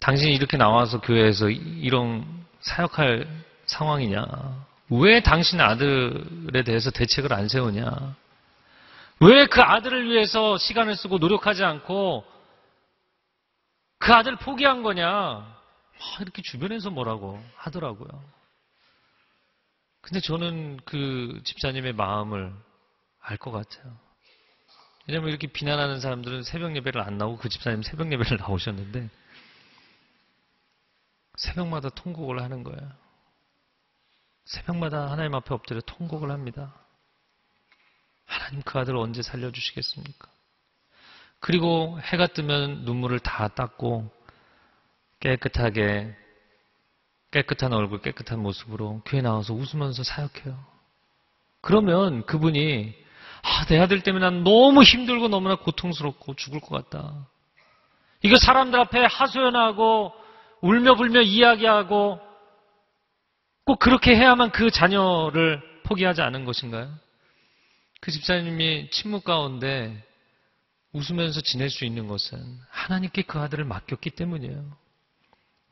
당신이 0.00 0.34
이렇게 0.34 0.56
나와서 0.56 1.00
교회에서 1.00 1.48
이런 1.48 2.26
사역할 2.60 3.26
상황이냐. 3.66 4.26
왜 4.90 5.20
당신 5.22 5.60
아들에 5.60 6.64
대해서 6.64 6.90
대책을 6.90 7.32
안 7.32 7.48
세우냐. 7.48 8.16
왜 9.20 9.46
그 9.46 9.60
아들을 9.60 10.10
위해서 10.10 10.58
시간을 10.58 10.96
쓰고 10.96 11.18
노력하지 11.18 11.62
않고 11.62 12.24
그 13.98 14.12
아들 14.12 14.36
포기한 14.36 14.82
거냐. 14.82 15.46
이렇게 16.20 16.42
주변에서 16.42 16.90
뭐라고 16.90 17.42
하더라고요. 17.56 18.08
근데 20.00 20.20
저는 20.20 20.80
그 20.84 21.40
집사님의 21.44 21.94
마음을 21.94 22.52
알 23.20 23.36
것 23.36 23.52
같아요. 23.52 23.96
왜냐면 25.06 25.30
이렇게 25.30 25.46
비난하는 25.46 26.00
사람들은 26.00 26.42
새벽 26.42 26.76
예배를 26.76 27.00
안 27.00 27.18
나오고 27.18 27.38
그 27.38 27.48
집사님 27.48 27.82
새벽 27.82 28.12
예배를 28.12 28.38
나오셨는데 28.42 29.10
새벽마다 31.36 31.88
통곡을 31.90 32.42
하는 32.42 32.62
거예요. 32.62 32.92
새벽마다 34.44 35.10
하나님 35.10 35.34
앞에 35.34 35.54
엎드려 35.54 35.80
통곡을 35.80 36.30
합니다. 36.30 36.74
하나님 38.26 38.62
그 38.62 38.78
아들 38.78 38.94
을 38.94 38.98
언제 38.98 39.22
살려주시겠습니까? 39.22 40.28
그리고 41.40 41.98
해가 42.00 42.28
뜨면 42.28 42.84
눈물을 42.84 43.18
다 43.20 43.48
닦고 43.48 44.10
깨끗하게 45.22 46.14
깨끗한 47.30 47.72
얼굴, 47.72 48.02
깨끗한 48.02 48.40
모습으로 48.40 49.02
교회 49.06 49.22
나와서 49.22 49.54
웃으면서 49.54 50.02
사역해요. 50.02 50.58
그러면 51.60 52.26
그분이 52.26 52.94
아, 53.42 53.64
내 53.66 53.78
아들 53.78 54.02
때문에 54.02 54.24
난 54.24 54.44
너무 54.44 54.82
힘들고 54.82 55.28
너무나 55.28 55.54
고통스럽고 55.56 56.34
죽을 56.34 56.60
것 56.60 56.90
같다. 56.90 57.26
이거 58.22 58.36
사람들 58.36 58.78
앞에 58.80 59.04
하소연하고 59.04 60.12
울며 60.60 60.94
불며 60.96 61.22
이야기하고 61.22 62.20
꼭 63.64 63.78
그렇게 63.78 64.14
해야만 64.16 64.50
그 64.50 64.70
자녀를 64.70 65.62
포기하지 65.84 66.20
않은 66.20 66.44
것인가요? 66.44 66.92
그 68.00 68.10
집사님이 68.10 68.90
침묵 68.90 69.24
가운데 69.24 70.04
웃으면서 70.92 71.40
지낼 71.40 71.70
수 71.70 71.84
있는 71.84 72.08
것은 72.08 72.58
하나님께 72.70 73.22
그 73.22 73.38
아들을 73.38 73.64
맡겼기 73.64 74.10
때문이에요. 74.10 74.81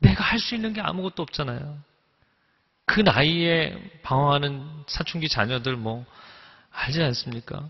내가 0.01 0.23
할 0.23 0.39
수 0.39 0.55
있는 0.55 0.73
게 0.73 0.81
아무것도 0.81 1.21
없잖아요. 1.23 1.77
그 2.85 2.99
나이에 3.01 3.77
방황하는 4.03 4.67
사춘기 4.87 5.29
자녀들 5.29 5.75
뭐 5.77 6.05
알지 6.71 7.01
않습니까? 7.01 7.69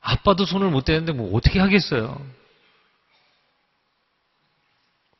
아빠도 0.00 0.44
손을 0.44 0.70
못 0.70 0.84
대는데 0.84 1.12
뭐 1.12 1.36
어떻게 1.36 1.60
하겠어요? 1.60 2.20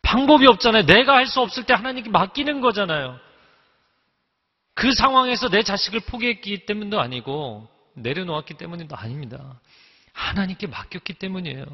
방법이 0.02 0.46
없잖아요. 0.46 0.86
내가 0.86 1.14
할 1.14 1.26
수 1.26 1.40
없을 1.40 1.64
때 1.64 1.74
하나님께 1.74 2.10
맡기는 2.10 2.60
거잖아요. 2.60 3.18
그 4.74 4.92
상황에서 4.92 5.48
내 5.48 5.62
자식을 5.62 6.00
포기했기 6.00 6.66
때문도 6.66 7.00
아니고 7.00 7.68
내려놓았기 7.94 8.54
때문도 8.54 8.96
아닙니다. 8.96 9.60
하나님께 10.12 10.66
맡겼기 10.66 11.14
때문이에요. 11.14 11.66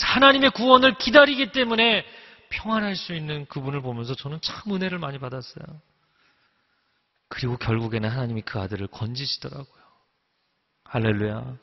하나님의 0.00 0.50
구원을 0.50 0.96
기다리기 0.96 1.52
때문에 1.52 2.04
평안할 2.52 2.96
수 2.96 3.14
있는 3.14 3.46
그분을 3.46 3.80
보면서 3.80 4.14
저는 4.14 4.40
참 4.42 4.74
은혜를 4.74 4.98
많이 4.98 5.18
받았어요. 5.18 5.64
그리고 7.28 7.56
결국에는 7.56 8.08
하나님이 8.08 8.42
그 8.42 8.60
아들을 8.60 8.86
건지시더라고요. 8.88 9.82
할렐루야. 10.84 11.56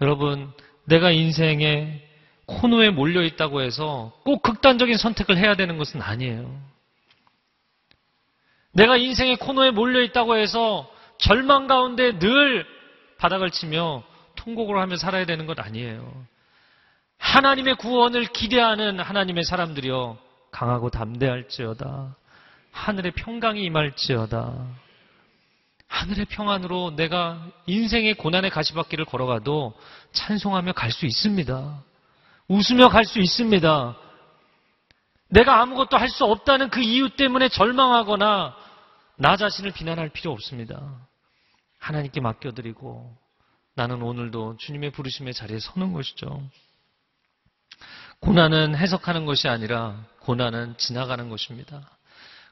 여러분, 0.00 0.52
내가 0.84 1.10
인생에 1.10 2.06
코너에 2.46 2.90
몰려 2.90 3.22
있다고 3.24 3.60
해서 3.60 4.16
꼭 4.24 4.42
극단적인 4.42 4.96
선택을 4.96 5.36
해야 5.36 5.56
되는 5.56 5.76
것은 5.76 6.00
아니에요. 6.00 6.62
내가 8.72 8.96
인생의 8.96 9.36
코너에 9.38 9.72
몰려 9.72 10.00
있다고 10.02 10.36
해서 10.36 10.88
절망 11.18 11.66
가운데 11.66 12.16
늘 12.20 12.64
바닥을 13.18 13.50
치며 13.50 14.04
통곡을 14.36 14.78
하며 14.78 14.96
살아야 14.96 15.26
되는 15.26 15.46
것 15.46 15.58
아니에요. 15.58 16.26
하나님의 17.18 17.76
구원을 17.76 18.26
기대하는 18.26 19.00
하나님의 19.00 19.44
사람들이여 19.44 20.18
강하고 20.50 20.90
담대할지어다. 20.90 22.16
하늘의 22.72 23.12
평강이 23.12 23.62
임할지어다. 23.64 24.66
하늘의 25.88 26.26
평안으로 26.26 26.94
내가 26.96 27.46
인생의 27.66 28.14
고난의 28.14 28.50
가시밭길을 28.50 29.04
걸어가도 29.04 29.74
찬송하며 30.12 30.72
갈 30.72 30.90
수 30.92 31.06
있습니다. 31.06 31.82
웃으며 32.48 32.88
갈 32.88 33.04
수 33.04 33.18
있습니다. 33.20 33.96
내가 35.30 35.60
아무것도 35.60 35.96
할 35.98 36.08
수 36.08 36.24
없다는 36.24 36.70
그 36.70 36.80
이유 36.80 37.10
때문에 37.10 37.48
절망하거나 37.48 38.56
나 39.16 39.36
자신을 39.36 39.72
비난할 39.72 40.08
필요 40.10 40.32
없습니다. 40.32 40.80
하나님께 41.78 42.20
맡겨드리고 42.20 43.14
나는 43.74 44.02
오늘도 44.02 44.56
주님의 44.58 44.92
부르심의 44.92 45.34
자리에 45.34 45.58
서는 45.58 45.92
것이죠. 45.92 46.42
고난은 48.20 48.76
해석하는 48.76 49.26
것이 49.26 49.48
아니라 49.48 49.96
고난은 50.20 50.74
지나가는 50.76 51.28
것입니다. 51.28 51.88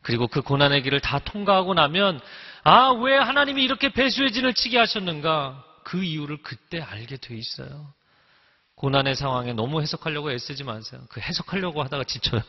그리고 0.02 0.28
그 0.28 0.40
고난의 0.42 0.82
길을 0.82 1.00
다 1.00 1.18
통과하고 1.18 1.74
나면 1.74 2.20
아, 2.62 2.90
왜 2.90 3.16
하나님이 3.16 3.62
이렇게 3.64 3.92
배수의 3.92 4.32
진을 4.32 4.54
치게 4.54 4.78
하셨는가? 4.78 5.64
그 5.84 6.02
이유를 6.02 6.42
그때 6.42 6.80
알게 6.80 7.16
돼 7.18 7.34
있어요. 7.36 7.92
고난의 8.76 9.14
상황에 9.16 9.52
너무 9.52 9.80
해석하려고 9.82 10.30
애쓰지 10.32 10.64
마세요. 10.64 11.00
그 11.08 11.20
해석하려고 11.20 11.82
하다가 11.82 12.04
지쳐요. 12.04 12.42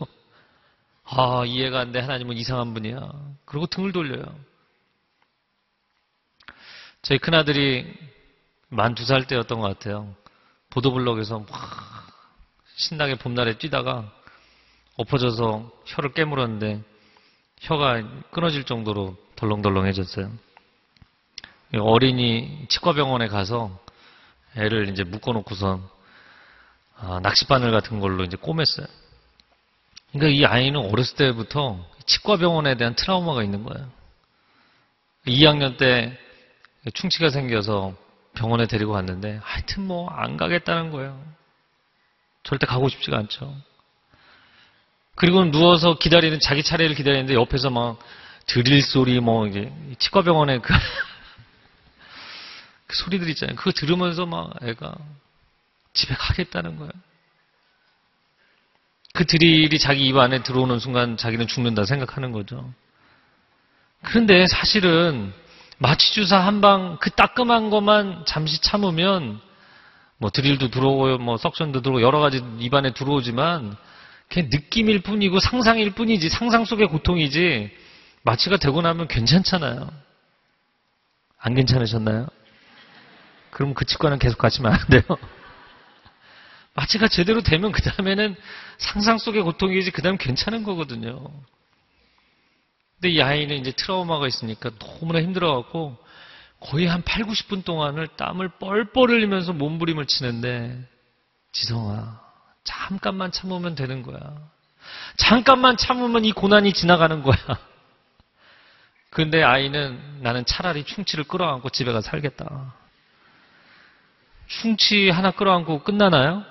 아, 1.06 1.44
이해가 1.46 1.80
안 1.80 1.92
돼. 1.92 2.00
하나님은 2.00 2.36
이상한 2.38 2.74
분이야. 2.74 3.00
그리고 3.46 3.66
등을 3.68 3.92
돌려요. 3.92 4.24
저희 7.02 7.18
큰아들이 7.18 7.92
만 8.70 8.94
두 8.96 9.06
살 9.06 9.26
때였던 9.28 9.60
것 9.62 9.68
같아요. 9.68 10.14
보도블록에서 10.72 11.40
막 11.40 12.07
신나게 12.78 13.16
봄날에 13.16 13.58
뛰다가 13.58 14.10
엎어져서 14.96 15.72
혀를 15.86 16.14
깨물었는데 16.14 16.82
혀가 17.62 18.04
끊어질 18.32 18.64
정도로 18.64 19.18
덜렁덜렁해졌어요. 19.36 20.32
어린이 21.80 22.66
치과병원에 22.70 23.28
가서 23.28 23.78
애를 24.56 24.90
이제 24.90 25.04
묶어놓고서 25.04 25.82
아, 27.00 27.20
낚싯바늘 27.22 27.72
같은 27.72 28.00
걸로 28.00 28.24
이제 28.24 28.38
꼬맸어요. 28.38 28.88
그러니까 30.14 30.36
이 30.36 30.46
아이는 30.46 30.80
어렸을 30.80 31.16
때부터 31.18 31.86
치과병원에 32.06 32.76
대한 32.76 32.96
트라우마가 32.96 33.44
있는 33.44 33.64
거예요. 33.64 33.90
2학년 35.26 35.78
때 35.78 36.18
충치가 36.94 37.30
생겨서 37.30 37.94
병원에 38.34 38.66
데리고 38.68 38.94
갔는데 38.94 39.40
하여튼 39.44 39.88
뭐 39.88 40.10
안 40.12 40.38
가겠다는 40.38 40.92
거예요. 40.92 41.22
절대 42.48 42.66
가고 42.66 42.88
싶지가 42.88 43.18
않죠. 43.18 43.54
그리고 45.16 45.44
누워서 45.44 45.98
기다리는 45.98 46.40
자기 46.40 46.64
차례를 46.64 46.96
기다리는데 46.96 47.34
옆에서 47.34 47.70
막 47.70 48.00
드릴 48.46 48.82
소리 48.82 49.20
뭐 49.20 49.46
이게 49.48 49.70
치과병원에 50.00 50.60
그, 50.60 50.74
그 52.88 52.96
소리들 52.96 53.28
있잖아요. 53.32 53.58
그거 53.58 53.72
들으면서 53.72 54.26
막 54.26 54.54
애가 54.64 54.96
집에 55.92 56.16
가겠다는 56.16 56.78
거예요. 56.78 56.92
그 59.14 59.26
드릴이 59.26 59.78
자기 59.78 60.06
입 60.06 60.16
안에 60.16 60.42
들어오는 60.44 60.80
순간 60.80 61.18
자기는 61.18 61.48
죽는다 61.48 61.84
생각하는 61.84 62.32
거죠. 62.32 62.72
그런데 64.04 64.48
사실은 64.48 65.34
마취주사 65.80 66.40
한 66.40 66.62
방 66.62 66.98
그 67.02 67.10
따끔한 67.10 67.72
것만 67.72 68.24
잠시 68.26 68.62
참으면 68.62 69.42
뭐 70.18 70.30
드릴도 70.30 70.70
들어오고 70.70 71.20
뭐 71.20 71.38
석션도 71.38 71.82
들어오고 71.82 72.02
여러 72.02 72.20
가지 72.20 72.44
입안에 72.60 72.94
들어오지만 72.94 73.76
그냥 74.30 74.50
느낌일 74.52 75.02
뿐이고 75.02 75.40
상상일 75.40 75.92
뿐이지 75.92 76.30
상상 76.30 76.66
속의 76.66 76.88
고통이지 76.88 77.72
마취가 78.24 78.58
되고 78.58 78.82
나면 78.82 79.08
괜찮잖아요. 79.08 79.90
안 81.40 81.54
괜찮으셨나요? 81.54 82.28
그럼 83.52 83.74
그 83.74 83.86
치과는 83.86 84.20
계속 84.20 84.38
가시면 84.38 84.74
안 84.74 84.80
돼요. 84.88 85.02
마취가 86.74 87.08
제대로 87.08 87.42
되면 87.42 87.72
그 87.72 87.82
다음에는 87.82 88.36
상상 88.78 89.18
속의 89.18 89.44
고통이지 89.44 89.92
그 89.92 90.02
다음 90.02 90.18
괜찮은 90.18 90.64
거거든요. 90.64 91.32
근데 92.96 93.10
이 93.10 93.22
아이는 93.22 93.58
이제 93.58 93.72
트라우마가 93.72 94.28
있으니까 94.28 94.72
너무나 94.80 95.22
힘들어갖고 95.22 95.98
거의 96.60 96.88
한 96.88 97.04
8, 97.04 97.24
90분 97.24 97.64
동안을 97.64 98.08
땀을 98.18 98.50
뻘뻘 98.60 99.10
흘리면서 99.10 99.54
몸부림을 99.54 100.08
치는데 100.08 100.80
지성아 101.52 102.20
잠깐만 102.64 103.32
참으면 103.32 103.76
되는 103.76 104.02
거야. 104.02 104.20
잠깐만 105.18 105.78
참으면 105.78 106.26
이 106.26 106.32
고난이 106.32 106.74
지나가는 106.74 107.22
거야. 107.22 107.38
근데 109.10 109.44
아이는 109.44 110.22
나는 110.22 110.46
차라리 110.46 110.84
충치를 110.84 111.24
끌어안고 111.26 111.70
집에 111.70 111.92
가서 111.92 112.10
살겠다. 112.10 112.74
충치 114.48 115.10
하나 115.10 115.32
끌어안고 115.32 115.84
끝나나요? 115.84 116.44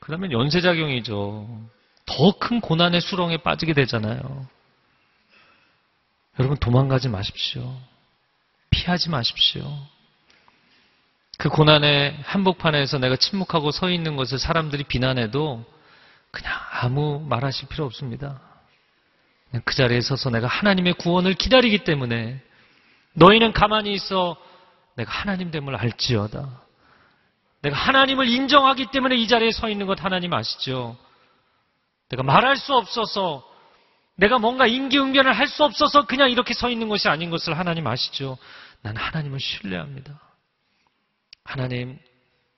그러면 0.00 0.32
연쇄작용이죠. 0.32 1.70
더 2.06 2.32
큰 2.38 2.60
고난의 2.60 3.00
수렁에 3.00 3.38
빠지게 3.38 3.72
되잖아요. 3.74 4.46
여러분 6.38 6.56
도망가지 6.58 7.08
마십시오. 7.08 7.74
피하지 8.72 9.10
마십시오. 9.10 9.62
그 11.38 11.48
고난의 11.48 12.18
한복판에서 12.24 12.98
내가 12.98 13.16
침묵하고 13.16 13.70
서 13.70 13.90
있는 13.90 14.16
것을 14.16 14.38
사람들이 14.38 14.84
비난해도 14.84 15.64
그냥 16.30 16.52
아무 16.72 17.20
말하실 17.20 17.68
필요 17.68 17.84
없습니다. 17.84 18.40
그 19.64 19.74
자리에 19.74 20.00
서서 20.00 20.30
내가 20.30 20.46
하나님의 20.46 20.94
구원을 20.94 21.34
기다리기 21.34 21.84
때문에 21.84 22.40
너희는 23.14 23.52
가만히 23.52 23.92
있어 23.92 24.36
내가 24.96 25.12
하나님 25.12 25.50
됨을 25.50 25.76
알지어다. 25.76 26.62
내가 27.62 27.76
하나님을 27.76 28.28
인정하기 28.28 28.86
때문에 28.86 29.16
이 29.16 29.28
자리에 29.28 29.52
서 29.52 29.68
있는 29.68 29.86
것 29.86 30.02
하나님 30.02 30.32
아시죠? 30.32 30.96
내가 32.08 32.22
말할 32.22 32.56
수 32.56 32.74
없어서 32.74 33.46
내가 34.16 34.38
뭔가 34.38 34.66
인기응변을 34.66 35.32
할 35.32 35.48
수 35.48 35.64
없어서 35.64 36.06
그냥 36.06 36.30
이렇게 36.30 36.54
서 36.54 36.70
있는 36.70 36.88
것이 36.88 37.08
아닌 37.08 37.30
것을 37.30 37.58
하나님 37.58 37.86
아시죠? 37.86 38.38
난 38.82 38.96
하나님을 38.96 39.40
신뢰합니다. 39.40 40.20
하나님, 41.44 41.98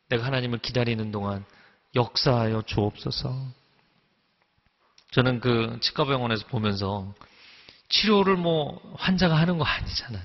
내가 0.09 0.27
하나님을 0.27 0.59
기다리는 0.59 1.11
동안 1.11 1.45
역사하여 1.95 2.62
주옵소서. 2.62 3.35
저는 5.12 5.41
그 5.41 5.79
치과병원에서 5.81 6.47
보면서 6.47 7.14
치료를 7.89 8.37
뭐 8.37 8.81
환자가 8.97 9.37
하는 9.37 9.59
거 9.59 9.64
아니잖아요. 9.64 10.22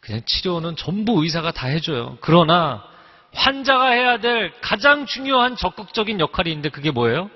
그냥 0.00 0.22
치료는 0.26 0.76
전부 0.76 1.22
의사가 1.22 1.52
다 1.52 1.68
해줘요. 1.68 2.18
그러나 2.20 2.84
환자가 3.32 3.90
해야 3.90 4.18
될 4.20 4.52
가장 4.60 5.06
중요한 5.06 5.56
적극적인 5.56 6.20
역할이 6.20 6.50
있는데 6.50 6.68
그게 6.68 6.90
뭐예요? 6.90 7.30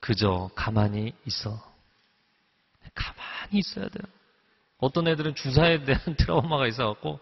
그저 0.00 0.50
가만히 0.54 1.12
있어. 1.26 1.60
가만히 2.94 3.58
있어야 3.58 3.88
돼요. 3.88 4.04
어떤 4.78 5.08
애들은 5.08 5.34
주사에 5.34 5.84
대한 5.84 6.00
트라우마가 6.16 6.66
있어갖고 6.66 7.20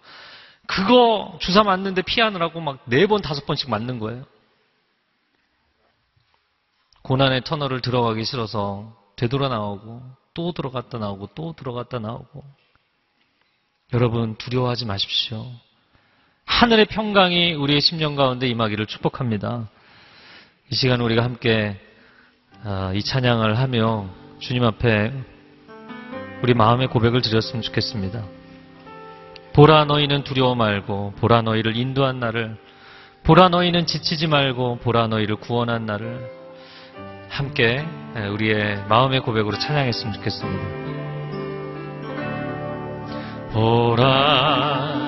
그거 0.67 1.39
주사 1.41 1.63
맞는데 1.63 2.03
피하느라고 2.03 2.61
막 2.61 2.81
네 2.87 3.07
번, 3.07 3.23
다섯 3.23 3.47
번씩 3.47 3.71
맞는 3.71 3.99
거예요. 3.99 4.25
고난의 7.03 7.45
터널을 7.45 7.81
들어가기 7.81 8.25
싫어서 8.25 8.97
되돌아 9.15 9.49
나오고 9.49 10.03
또 10.35 10.53
들어갔다 10.53 10.99
나오고 10.99 11.31
또 11.35 11.53
들어갔다 11.53 12.01
나오고 12.01 12.45
여러분 13.95 14.35
두려워하지 14.37 14.87
마십시오. 14.87 15.47
하늘의 16.45 16.87
평강이 16.87 17.55
우리의 17.55 17.81
심령 17.81 18.17
가운데 18.17 18.49
임하기를 18.49 18.87
축복합니다. 18.87 19.69
이 20.71 20.75
시간 20.75 21.01
우리가 21.01 21.23
함께 21.23 21.81
아, 22.65 22.93
이 22.95 23.03
찬양을 23.03 23.59
하며 23.59 24.09
주님 24.41 24.65
앞에 24.65 25.13
우리 26.43 26.55
마음의 26.55 26.89
고백을 26.89 27.22
드렸으면 27.22 27.62
좋겠습니다. 27.62 28.22
보라 29.53 29.87
너희는 29.87 30.22
두려워 30.24 30.55
말고 30.55 31.14
보라 31.18 31.43
너희를 31.43 31.76
인도한 31.76 32.20
나를 32.20 32.57
보라 33.24 33.49
너희는 33.49 33.87
지치지 33.87 34.26
말고 34.26 34.80
보라 34.82 35.07
너희를 35.09 35.37
구원한 35.37 35.87
나를 35.87 36.20
함께 37.30 37.84
우리의 38.32 38.84
마음의 38.89 39.20
고백으로 39.20 39.59
찬양했으면 39.59 40.14
좋겠습니다. 40.14 40.87
보라 43.53 45.07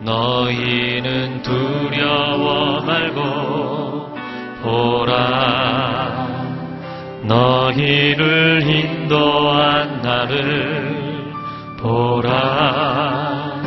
너희는 0.00 1.42
두려워 1.42 2.80
말고 2.82 4.14
보라 4.62 6.23
너희를 7.26 8.62
인도한 8.66 10.02
나를 10.02 11.32
보라. 11.78 13.62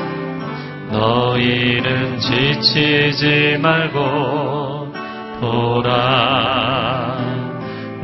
너희는 0.92 2.20
지치지 2.20 3.58
말고 3.62 4.94
보라. 5.42 7.18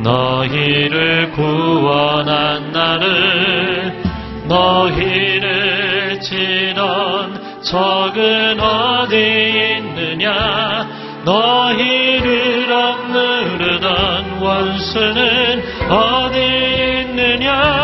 너희를 0.02 1.30
구원한 1.32 2.72
나를 2.72 4.02
너희를 4.46 6.20
치던 6.20 7.62
적은 7.62 8.60
어디 8.60 9.78
있느냐 9.78 10.93
너희를 11.24 12.70
억누르던 12.72 14.40
원수는 14.40 15.62
어디 15.90 16.38
있느냐 17.00 17.83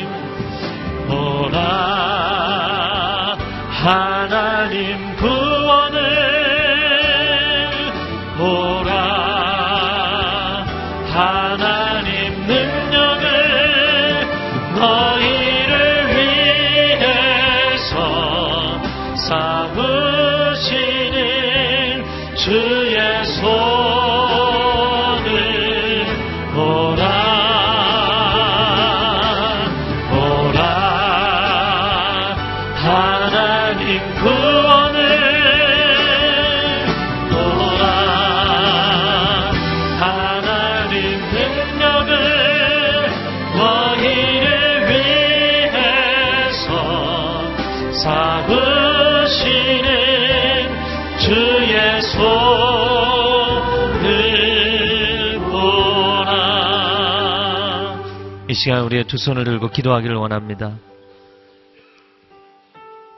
시간 58.63 58.83
우리의 58.83 59.05
두 59.05 59.17
손을 59.17 59.43
들고 59.43 59.71
기도하기를 59.71 60.15
원합니다. 60.15 60.77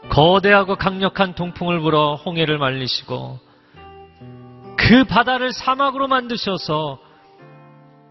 거대하고 0.08 0.78
강력한 0.78 1.36
동풍을 1.36 1.82
불어 1.82 2.16
홍해를 2.16 2.58
말리시고 2.58 3.40
그 4.78 5.04
바다를 5.04 5.52
사막으로 5.52 6.08
만드셔서 6.08 6.98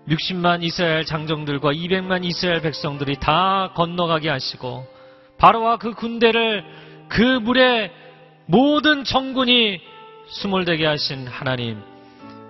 60만 0.09 0.63
이스라엘 0.63 1.07
장정들과 1.07 1.73
200만 1.73 2.23
이스라엘 2.27 2.61
백성들이 2.61 3.17
다 3.19 3.73
건너가게 3.77 4.29
하시고 4.29 4.87
바로와 5.39 5.79
그 5.79 5.95
군대를 5.95 6.63
그 7.09 7.23
물에 7.23 7.93
모든 8.45 9.05
정군이 9.05 9.81
수몰되게 10.27 10.85
하신 10.85 11.29
하나님 11.29 11.83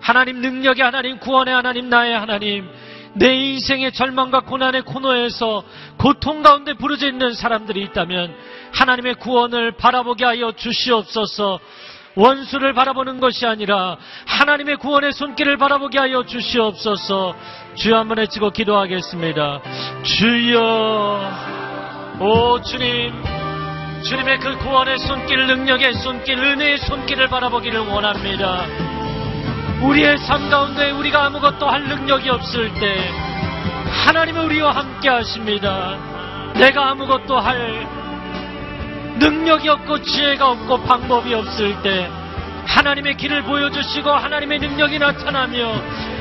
하나님 0.01 0.41
능력의 0.41 0.83
하나님 0.83 1.20
구원의 1.20 1.55
하나님 1.55 1.89
나의 1.89 2.18
하나님 2.18 2.68
내 3.15 3.35
인생의 3.35 3.93
절망과 3.93 4.41
고난의 4.41 4.83
코너에서 4.83 5.65
고통 5.99 6.43
가운데 6.43 6.75
부르짖 6.75 7.09
있는 7.09 7.35
사람들이 7.35 7.83
있다면 7.83 8.35
하나님의 8.73 9.15
구원을 9.17 9.73
바라보게 9.73 10.25
하여 10.25 10.53
주시옵소서. 10.53 11.61
원수를 12.15 12.75
바라보는 12.75 13.21
것이 13.21 13.47
아니라 13.47 13.97
하나님의 14.27 14.77
구원의 14.77 15.13
손길을 15.13 15.57
바라보게 15.57 15.99
하여 15.99 16.25
주시옵소서. 16.25 17.35
주여 17.75 17.99
한번 17.99 18.19
외치고 18.19 18.51
기도하겠습니다. 18.51 19.63
주여 20.03 21.31
오 22.21 22.61
주님 22.63 23.13
주님의 24.03 24.41
그 24.41 24.59
구원의 24.59 24.99
손길 24.99 25.47
능력의 25.47 25.95
손길 25.95 26.39
은혜의 26.39 26.79
손길을 26.79 27.29
바라보기를 27.29 27.81
원합니다 27.81 29.02
우리의 29.83 30.18
삶 30.18 30.49
가운데 30.49 30.91
우리가 30.91 31.26
아무것도 31.26 31.68
할 31.68 31.83
능력이 31.89 32.28
없을 32.30 32.72
때 32.74 33.11
하나님은 34.07 34.45
우리와 34.45 34.72
함께 34.72 35.09
하십니다 35.09 35.97
내가 36.55 36.91
아무것도 36.91 37.39
할 37.39 37.87
능력이 39.18 39.68
없고 39.68 40.03
지혜가 40.03 40.51
없고 40.51 40.83
방법이 40.83 41.35
없을 41.35 41.80
때 41.83 42.09
하나님의 42.66 43.16
길을 43.16 43.43
보여주시고 43.43 44.11
하나님의 44.11 44.59
능력이 44.61 44.99
나타나며 44.99 45.74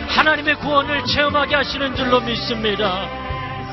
하나님의 0.09 0.55
구원을 0.55 1.05
체험하게 1.05 1.55
하시는 1.55 1.95
줄로 1.95 2.19
믿습니다. 2.21 3.07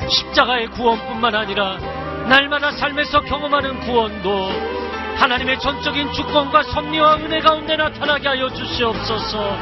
십자가의 0.07 0.67
구원뿐만 0.67 1.35
아니라 1.35 1.77
날마다 2.29 2.71
삶에서 2.71 3.21
경험하는 3.21 3.79
구원도 3.81 4.88
하나님의 5.19 5.59
전적인 5.59 6.13
주권과 6.13 6.63
섭리와 6.63 7.17
은혜 7.17 7.39
가운데 7.39 7.75
나타나게 7.75 8.27
하여 8.29 8.49
주시옵소서. 8.49 9.57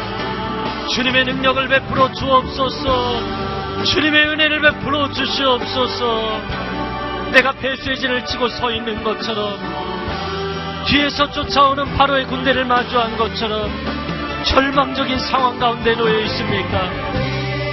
주님의 0.89 1.26
능력을 1.26 1.68
베풀어 1.68 2.12
주옵소서. 2.14 3.84
주님의 3.84 4.28
은혜를 4.30 4.62
베풀어 4.62 5.12
주시옵소서. 5.12 6.41
내가 7.32 7.51
배수의 7.53 7.97
진을 7.97 8.26
치고 8.26 8.47
서 8.49 8.72
있는 8.72 9.03
것처럼 9.03 9.58
뒤에서 10.86 11.30
쫓아오는 11.32 11.97
바로의 11.97 12.26
군대를 12.28 12.64
마주한 12.64 13.18
것처럼 13.18 13.70
절망적인 14.43 15.20
상황 15.20 15.60
가운데 15.60 15.93
놓여 15.95 16.20
있습니까? 16.22 16.89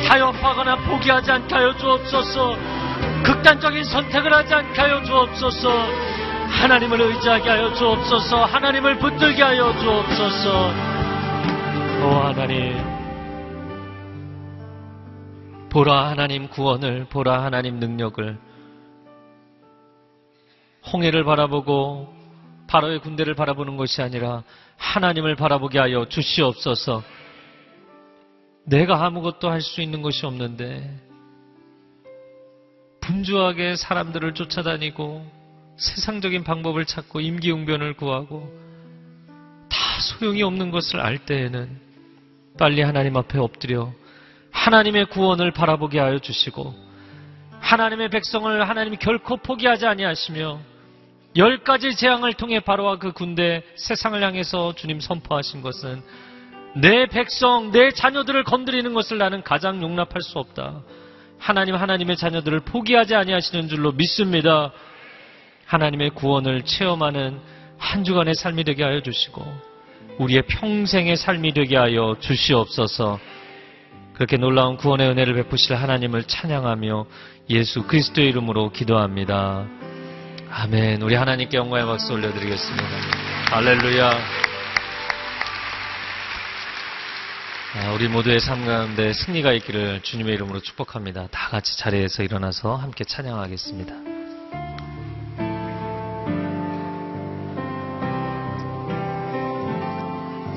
타협하거나 0.09 0.76
포기하지 0.76 1.30
않게 1.30 1.55
하여 1.55 1.76
주옵소서 1.76 2.57
극단적인 3.22 3.85
선택을 3.85 4.32
하지 4.32 4.55
않게 4.55 4.80
하여 4.80 5.03
주옵소서 5.05 6.24
하나님을 6.49 7.01
의지하게 7.01 7.49
하여 7.49 7.72
주옵소서. 7.74 8.45
하나님을 8.45 8.99
붙들게 8.99 9.42
하여 9.42 9.72
주옵소서. 9.78 10.68
오 12.05 12.09
하나님. 12.24 12.95
보라 15.70 16.09
하나님 16.11 16.49
구원을 16.49 17.07
보라 17.07 17.42
하나님 17.42 17.80
능력을 17.80 18.38
홍해를 20.92 21.24
바라보고 21.24 22.14
바로의 22.68 23.01
군대를 23.01 23.34
바라보는 23.34 23.76
것이 23.76 24.01
아니라 24.01 24.45
하나님을 24.76 25.34
바라보게 25.34 25.78
하여 25.78 26.07
주시옵소서. 26.09 27.03
내가 28.66 29.05
아무것도 29.05 29.51
할 29.51 29.61
수 29.61 29.82
있는 29.82 30.01
것이 30.01 30.24
없는데 30.24 30.99
분주하게 33.01 33.76
사람들을 33.76 34.34
쫓아다니고 34.34 35.43
세상적인 35.77 36.45
방법을 36.45 36.85
찾고 36.85 37.20
임기응변을 37.20 37.95
구하고 37.95 38.53
다 39.68 39.79
소용이 40.01 40.43
없는 40.43 40.70
것을 40.70 41.01
알 41.01 41.18
때에는 41.18 41.81
빨리 42.59 42.83
하나님 42.83 43.16
앞에 43.16 43.39
엎드려 43.39 43.93
하나님의 44.53 45.07
구원을 45.07 45.51
바라보게 45.51 45.99
하여 45.99 46.18
주시고 46.18 46.75
하나님의 47.61 48.11
백성을 48.11 48.68
하나님이 48.68 48.99
결코 48.99 49.37
포기하지 49.39 49.87
아니하시며 49.87 50.61
열 51.37 51.64
가지 51.64 51.97
재앙을 51.97 52.35
통해 52.35 52.61
바로와 52.61 52.99
그 52.99 53.12
군대 53.12 53.64
세상을 53.77 54.22
향해서 54.22 54.75
주님 54.77 55.01
선포하신 55.01 55.62
것은 55.62 56.03
내 56.77 57.07
백성, 57.07 57.70
내 57.72 57.91
자녀들을 57.91 58.45
건드리는 58.45 58.93
것을 58.95 59.18
나는 59.18 59.43
가장 59.43 59.83
용납할 59.83 60.22
수 60.22 60.39
없다. 60.39 60.83
하나님, 61.39 61.75
하나님의 61.75 62.16
자녀들을 62.16 62.61
포기하지 62.61 63.14
아니하시는 63.14 63.68
줄로 63.68 63.93
믿습니다. 63.93 64.72
하나님의 65.66 66.10
구원을 66.10 66.62
체험하는 66.62 67.40
한 67.78 68.04
주간의 68.04 68.34
삶이 68.34 68.64
되게 68.64 68.82
하여 68.82 69.00
주시고 69.00 69.44
우리의 70.18 70.42
평생의 70.42 71.16
삶이 71.16 71.52
되게 71.54 71.76
하여 71.76 72.16
주시옵소서. 72.20 73.18
그렇게 74.14 74.36
놀라운 74.36 74.76
구원의 74.76 75.08
은혜를 75.08 75.34
베푸실 75.34 75.74
하나님을 75.74 76.24
찬양하며 76.24 77.06
예수 77.50 77.82
그리스도의 77.82 78.28
이름으로 78.28 78.70
기도합니다. 78.70 79.66
아멘. 80.50 81.02
우리 81.02 81.16
하나님께 81.16 81.58
영광의 81.58 81.84
박수 81.86 82.12
올려드리겠습니다. 82.12 82.88
할렐루야. 83.50 84.10
아, 87.76 87.90
우리 87.92 88.06
모두의 88.06 88.38
삶 88.38 88.64
가운데 88.64 89.12
승리가 89.12 89.52
있기를 89.54 90.00
주님의 90.02 90.34
이름으로 90.34 90.60
축복합니다. 90.60 91.26
다 91.32 91.48
같이 91.48 91.76
자리에서 91.76 92.22
일어나서 92.22 92.76
함께 92.76 93.02
찬양하겠습니다. 93.02 94.13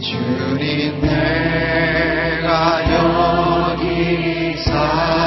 주님 0.07 1.01
내가 1.01 2.81
여기 2.93 4.55
사 4.63 5.26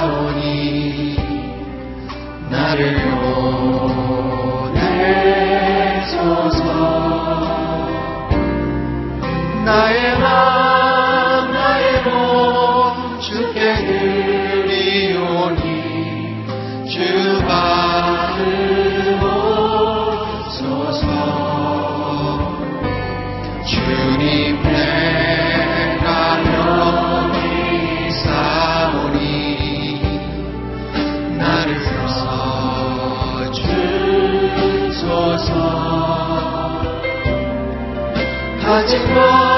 가 39.15 39.50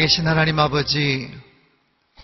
살아계신 0.00 0.26
하나님 0.26 0.58
아버지, 0.58 1.30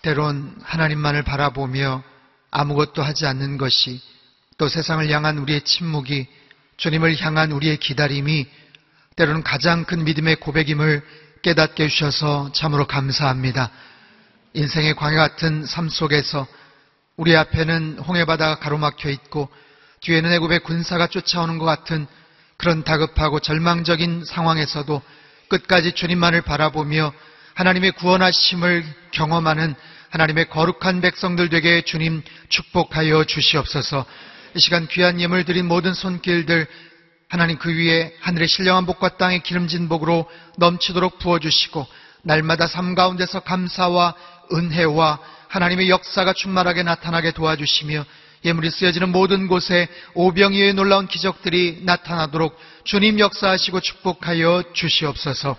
때론 0.00 0.56
하나님만을 0.62 1.24
바라보며 1.24 2.02
아무것도 2.50 3.02
하지 3.02 3.26
않는 3.26 3.58
것이 3.58 4.00
또 4.56 4.66
세상을 4.66 5.06
향한 5.10 5.36
우리의 5.36 5.60
침묵이 5.60 6.26
주님을 6.78 7.20
향한 7.20 7.52
우리의 7.52 7.76
기다림이 7.76 8.46
때로는 9.16 9.42
가장 9.42 9.84
큰 9.84 10.04
믿음의 10.04 10.36
고백임을 10.36 11.02
깨닫게 11.42 11.84
해주셔서 11.84 12.52
참으로 12.52 12.86
감사합니다. 12.86 13.70
인생의 14.54 14.94
광야 14.94 15.16
같은 15.16 15.66
삶 15.66 15.90
속에서 15.90 16.46
우리 17.16 17.36
앞에는 17.36 17.98
홍해바다가 17.98 18.58
가로막혀 18.58 19.10
있고 19.10 19.50
뒤에는 20.00 20.32
애굽의 20.32 20.60
군사가 20.60 21.08
쫓아오는 21.08 21.58
것 21.58 21.66
같은 21.66 22.06
그런 22.56 22.84
다급하고 22.84 23.40
절망적인 23.40 24.24
상황에서도 24.24 25.02
끝까지 25.48 25.92
주님만을 25.92 26.40
바라보며 26.40 27.12
하나님의 27.56 27.92
구원하심을 27.92 28.84
경험하는 29.12 29.74
하나님의 30.10 30.50
거룩한 30.50 31.00
백성들 31.00 31.48
되게 31.48 31.80
주님 31.80 32.22
축복하여 32.50 33.24
주시옵소서. 33.24 34.04
이 34.54 34.60
시간 34.60 34.86
귀한 34.86 35.20
예물 35.20 35.44
드린 35.44 35.66
모든 35.66 35.94
손길들 35.94 36.66
하나님 37.28 37.58
그 37.58 37.74
위에 37.74 38.14
하늘의 38.20 38.46
신령한 38.46 38.84
복과 38.84 39.16
땅의 39.16 39.42
기름진 39.42 39.88
복으로 39.88 40.30
넘치도록 40.58 41.18
부어주시고 41.18 41.86
날마다 42.22 42.66
삶 42.66 42.94
가운데서 42.94 43.40
감사와 43.40 44.14
은혜와 44.52 45.18
하나님의 45.48 45.88
역사가 45.88 46.34
충만하게 46.34 46.82
나타나게 46.82 47.32
도와주시며 47.32 48.04
예물이 48.44 48.70
쓰여지는 48.70 49.10
모든 49.12 49.48
곳에 49.48 49.88
오병이의 50.12 50.74
놀라운 50.74 51.08
기적들이 51.08 51.80
나타나도록 51.84 52.56
주님 52.84 53.18
역사하시고 53.18 53.80
축복하여 53.80 54.62
주시옵소서. 54.74 55.56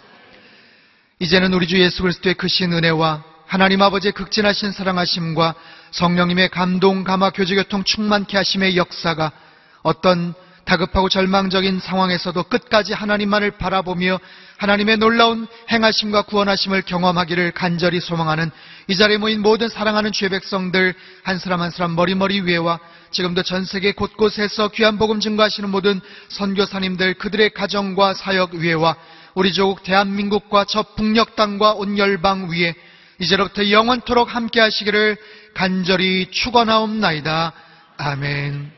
이제는 1.20 1.52
우리 1.56 1.66
주 1.66 1.80
예수 1.80 2.04
그리스도의 2.04 2.36
크신 2.36 2.74
은혜와 2.74 3.24
하나님 3.48 3.82
아버지의 3.82 4.12
극진하신 4.12 4.72
사랑하심과 4.72 5.56
성령님의 5.90 6.50
감동, 6.50 7.04
감화, 7.04 7.32
교제, 7.32 7.56
교통 7.56 7.84
충만케 7.84 8.38
하심의 8.38 8.78
역사가 8.78 9.32
어떤 9.82 10.36
다급하고 10.66 11.10
절망적인 11.10 11.80
상황에서도 11.80 12.44
끝까지 12.44 12.94
하나님만을 12.94 13.52
바라보며 13.52 14.20
하나님의 14.58 14.98
놀라운 14.98 15.48
행하심과 15.72 16.24
구원하심을 16.24 16.84
경험하기를 16.84 17.52
간절히 17.52 18.00
소망하는 18.00 18.52
이 18.88 18.96
자리에 18.96 19.18
모인 19.18 19.42
모든 19.42 19.70
사랑하는 19.70 20.12
주의 20.12 20.30
백성들 20.30 20.94
한 21.24 21.40
사람 21.40 21.62
한 21.62 21.72
사람 21.72 21.96
머리머리 21.96 22.42
위에와 22.42 22.80
지금도 23.10 23.42
전 23.42 23.66
세계 23.66 23.92
곳곳에서 23.92 24.68
귀한 24.68 25.00
복음 25.00 25.20
증거하시는 25.20 25.68
모든 25.72 26.00
선교사님들 26.30 27.16
그들의 27.16 27.52
가정과 27.52 28.14
사역 28.14 28.54
위에와 28.54 28.98
우리 29.38 29.54
조국 29.54 29.84
대한민국과 29.84 30.66
저 30.66 30.82
북녘 30.82 31.36
땅과 31.36 31.74
온 31.74 32.00
열방 32.00 32.50
위에 32.50 32.74
이제로부터 33.20 33.70
영원토록 33.70 34.34
함께 34.34 34.60
하시기를 34.60 35.16
간절히 35.54 36.32
축원하옵나이다. 36.32 37.54
아멘. 37.98 38.77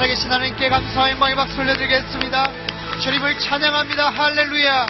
살아계신 0.00 0.30
하나님께 0.30 0.70
감사와 0.70 1.10
영광의 1.10 1.36
박수를 1.36 1.66
내드리겠습니다. 1.66 2.46
주님을 3.02 3.38
찬양합니다. 3.38 4.08
할렐루야. 4.08 4.86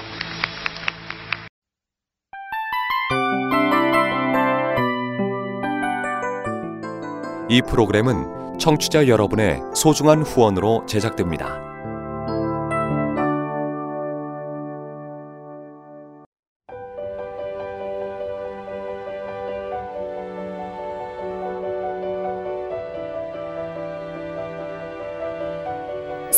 이 7.48 7.60
프로그램은 7.62 8.58
청취자 8.60 9.08
여러분의 9.08 9.60
소중한 9.74 10.22
후원으로 10.22 10.86
제작됩니다. 10.86 11.69